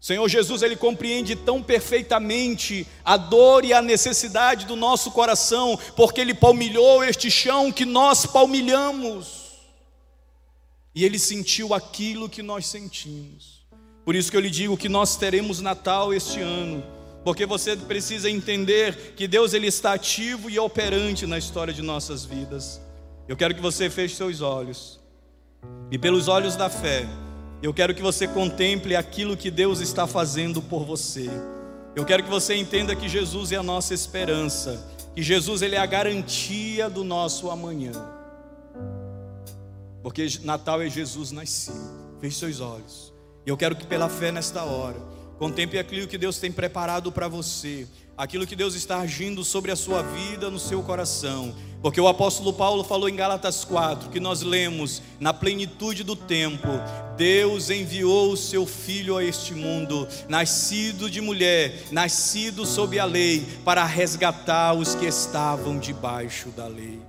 Senhor 0.00 0.28
Jesus, 0.28 0.62
Ele 0.62 0.76
compreende 0.76 1.34
tão 1.34 1.62
perfeitamente 1.62 2.86
a 3.04 3.16
dor 3.16 3.64
e 3.64 3.72
a 3.72 3.82
necessidade 3.82 4.64
do 4.64 4.76
nosso 4.76 5.10
coração, 5.10 5.78
porque 5.96 6.20
Ele 6.20 6.34
palmilhou 6.34 7.02
este 7.02 7.30
chão 7.30 7.72
que 7.72 7.84
nós 7.84 8.24
palmilhamos, 8.24 9.48
e 10.94 11.04
Ele 11.04 11.18
sentiu 11.18 11.74
aquilo 11.74 12.28
que 12.28 12.42
nós 12.42 12.66
sentimos. 12.66 13.66
Por 14.04 14.14
isso 14.14 14.30
que 14.30 14.36
eu 14.36 14.40
lhe 14.40 14.50
digo 14.50 14.76
que 14.76 14.88
nós 14.88 15.16
teremos 15.16 15.60
Natal 15.60 16.14
este 16.14 16.40
ano, 16.40 16.82
porque 17.24 17.44
você 17.44 17.76
precisa 17.76 18.30
entender 18.30 19.14
que 19.16 19.26
Deus 19.26 19.52
ele 19.52 19.66
está 19.66 19.92
ativo 19.92 20.48
e 20.48 20.58
operante 20.58 21.26
na 21.26 21.36
história 21.36 21.74
de 21.74 21.82
nossas 21.82 22.24
vidas. 22.24 22.80
Eu 23.26 23.36
quero 23.36 23.54
que 23.54 23.60
você 23.60 23.90
feche 23.90 24.14
seus 24.14 24.40
olhos, 24.40 24.98
e 25.90 25.98
pelos 25.98 26.28
olhos 26.28 26.56
da 26.56 26.70
fé, 26.70 27.06
eu 27.62 27.74
quero 27.74 27.94
que 27.94 28.02
você 28.02 28.28
contemple 28.28 28.94
aquilo 28.94 29.36
que 29.36 29.50
Deus 29.50 29.80
está 29.80 30.06
fazendo 30.06 30.62
por 30.62 30.84
você. 30.84 31.28
Eu 31.96 32.04
quero 32.04 32.22
que 32.22 32.30
você 32.30 32.54
entenda 32.54 32.94
que 32.94 33.08
Jesus 33.08 33.50
é 33.50 33.56
a 33.56 33.62
nossa 33.62 33.92
esperança, 33.92 34.86
que 35.14 35.22
Jesus 35.22 35.62
ele 35.62 35.74
é 35.74 35.78
a 35.78 35.86
garantia 35.86 36.88
do 36.88 37.02
nosso 37.02 37.50
amanhã. 37.50 37.92
Porque 40.02 40.26
Natal 40.42 40.80
é 40.80 40.88
Jesus 40.88 41.32
nascido. 41.32 41.76
Feche 42.20 42.38
seus 42.38 42.60
olhos. 42.60 43.12
E 43.44 43.50
eu 43.50 43.56
quero 43.56 43.74
que 43.74 43.86
pela 43.86 44.08
fé 44.08 44.30
nesta 44.30 44.62
hora, 44.62 45.00
contemple 45.38 45.78
aquilo 45.78 46.06
que 46.06 46.18
Deus 46.18 46.38
tem 46.38 46.52
preparado 46.52 47.10
para 47.10 47.26
você, 47.26 47.88
aquilo 48.16 48.46
que 48.46 48.54
Deus 48.54 48.74
está 48.74 48.98
agindo 48.98 49.44
sobre 49.44 49.72
a 49.72 49.76
sua 49.76 50.02
vida, 50.02 50.50
no 50.50 50.58
seu 50.58 50.82
coração. 50.82 51.54
Porque 51.80 52.00
o 52.00 52.08
apóstolo 52.08 52.52
Paulo 52.52 52.82
falou 52.82 53.08
em 53.08 53.14
Gálatas 53.14 53.64
4, 53.64 54.10
que 54.10 54.18
nós 54.18 54.42
lemos, 54.42 55.00
na 55.20 55.32
plenitude 55.32 56.02
do 56.02 56.16
tempo, 56.16 56.66
Deus 57.16 57.70
enviou 57.70 58.32
o 58.32 58.36
seu 58.36 58.66
filho 58.66 59.16
a 59.16 59.22
este 59.22 59.54
mundo, 59.54 60.06
nascido 60.28 61.08
de 61.08 61.20
mulher, 61.20 61.84
nascido 61.92 62.66
sob 62.66 62.98
a 62.98 63.04
lei, 63.04 63.46
para 63.64 63.84
resgatar 63.84 64.74
os 64.74 64.96
que 64.96 65.06
estavam 65.06 65.78
debaixo 65.78 66.48
da 66.50 66.66
lei. 66.66 67.00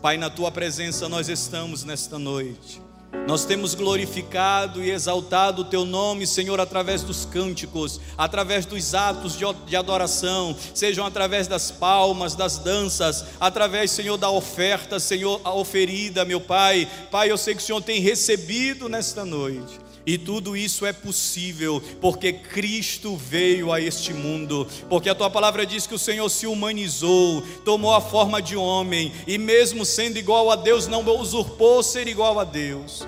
Pai, 0.00 0.16
na 0.16 0.30
tua 0.30 0.50
presença 0.50 1.08
nós 1.08 1.28
estamos 1.28 1.84
nesta 1.84 2.18
noite. 2.18 2.87
Nós 3.26 3.44
temos 3.44 3.74
glorificado 3.74 4.82
e 4.82 4.90
exaltado 4.90 5.62
o 5.62 5.64
Teu 5.64 5.84
nome, 5.84 6.26
Senhor, 6.26 6.60
através 6.60 7.02
dos 7.02 7.24
cânticos, 7.24 8.00
através 8.16 8.64
dos 8.64 8.94
atos 8.94 9.38
de 9.66 9.76
adoração, 9.76 10.56
sejam 10.74 11.04
através 11.04 11.46
das 11.46 11.70
palmas, 11.70 12.34
das 12.34 12.58
danças, 12.58 13.24
através, 13.38 13.90
Senhor, 13.90 14.16
da 14.16 14.30
oferta, 14.30 14.98
Senhor, 14.98 15.40
a 15.44 15.52
oferida, 15.52 16.24
meu 16.24 16.40
Pai. 16.40 16.88
Pai, 17.10 17.30
eu 17.30 17.36
sei 17.36 17.54
que 17.54 17.62
o 17.62 17.64
Senhor 17.64 17.82
tem 17.82 18.00
recebido 18.00 18.88
nesta 18.88 19.24
noite. 19.24 19.87
E 20.08 20.16
tudo 20.16 20.56
isso 20.56 20.86
é 20.86 20.92
possível 20.94 21.82
porque 22.00 22.32
Cristo 22.32 23.14
veio 23.14 23.70
a 23.70 23.78
este 23.78 24.14
mundo. 24.14 24.66
Porque 24.88 25.10
a 25.10 25.14
tua 25.14 25.28
palavra 25.28 25.66
diz 25.66 25.86
que 25.86 25.94
o 25.94 25.98
Senhor 25.98 26.30
se 26.30 26.46
humanizou, 26.46 27.42
tomou 27.62 27.92
a 27.92 28.00
forma 28.00 28.40
de 28.40 28.56
homem 28.56 29.12
e, 29.26 29.36
mesmo 29.36 29.84
sendo 29.84 30.16
igual 30.16 30.50
a 30.50 30.56
Deus, 30.56 30.86
não 30.86 31.06
usurpou 31.20 31.82
ser 31.82 32.08
igual 32.08 32.40
a 32.40 32.44
Deus. 32.44 33.06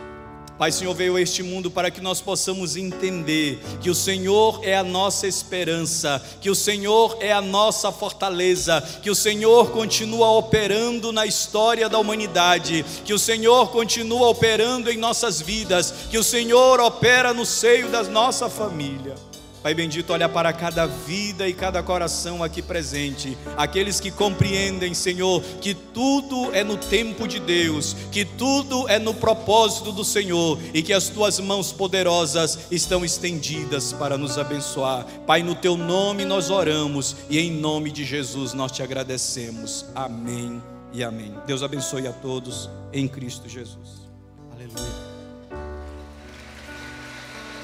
Pai, 0.61 0.71
Senhor 0.71 0.93
veio 0.93 1.17
a 1.17 1.23
este 1.23 1.43
mundo 1.43 1.71
para 1.71 1.91
que 1.91 2.03
nós 2.03 2.21
possamos 2.21 2.77
entender 2.77 3.59
que 3.81 3.89
o 3.89 3.95
Senhor 3.95 4.61
é 4.63 4.77
a 4.77 4.85
nossa 4.85 5.27
esperança, 5.27 6.23
que 6.39 6.51
o 6.51 6.55
Senhor 6.55 7.17
é 7.19 7.33
a 7.33 7.41
nossa 7.41 7.91
fortaleza, 7.91 8.79
que 9.01 9.09
o 9.09 9.15
Senhor 9.15 9.71
continua 9.71 10.33
operando 10.33 11.13
na 11.13 11.25
história 11.25 11.89
da 11.89 11.99
humanidade, 11.99 12.85
que 13.07 13.15
o 13.15 13.19
Senhor 13.19 13.71
continua 13.71 14.29
operando 14.29 14.91
em 14.91 14.99
nossas 14.99 15.41
vidas, 15.41 15.95
que 16.11 16.19
o 16.19 16.23
Senhor 16.23 16.79
opera 16.79 17.33
no 17.33 17.47
seio 17.47 17.89
da 17.89 18.03
nossa 18.03 18.51
família. 18.51 19.15
Pai 19.63 19.75
bendito, 19.75 20.11
olha 20.13 20.27
para 20.27 20.55
cada 20.55 20.87
vida 20.87 21.47
e 21.47 21.53
cada 21.53 21.83
coração 21.83 22.43
aqui 22.43 22.63
presente, 22.63 23.37
aqueles 23.59 24.01
que 24.01 24.11
compreendem, 24.11 24.95
Senhor, 24.95 25.43
que 25.61 25.75
tudo 25.75 26.51
é 26.55 26.65
no 26.65 26.79
tempo 26.79 27.29
de 27.29 27.39
Deus, 27.39 27.95
que 28.11 28.25
tudo 28.25 28.89
é 28.89 28.99
no 28.99 29.13
propósito 29.13 29.93
do 29.93 30.03
Senhor 30.03 30.59
e 30.73 30.83
que 30.83 30.95
as 30.95 31.11
tuas 31.11 31.39
mãos 31.39 31.73
poderosas 31.73 32.59
estão 32.71 33.05
estendidas 33.05 33.93
para 33.93 34.17
nos 34.17 34.39
abençoar. 34.39 35.05
Pai, 35.27 35.43
no 35.43 35.55
teu 35.55 35.77
nome 35.77 36.25
nós 36.25 36.49
oramos 36.49 37.17
e 37.29 37.39
em 37.39 37.51
nome 37.51 37.91
de 37.91 38.03
Jesus 38.03 38.55
nós 38.55 38.73
te 38.73 38.83
agradecemos. 38.83 39.85
Amém 39.95 40.63
e 40.91 41.05
amém. 41.05 41.35
Deus 41.47 41.63
abençoe 41.63 42.07
a 42.07 42.13
todos 42.13 42.71
em 42.95 43.07
Cristo 43.07 43.47
Jesus. 43.47 44.09
Aleluia. 44.53 45.11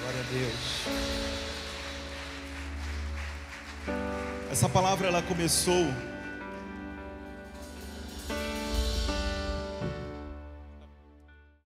Glória 0.03 0.21
a 0.21 0.33
Deus. 0.33 0.96
Essa 4.57 4.71
palavra 4.71 5.09
ela 5.09 5.21
começou 5.21 5.87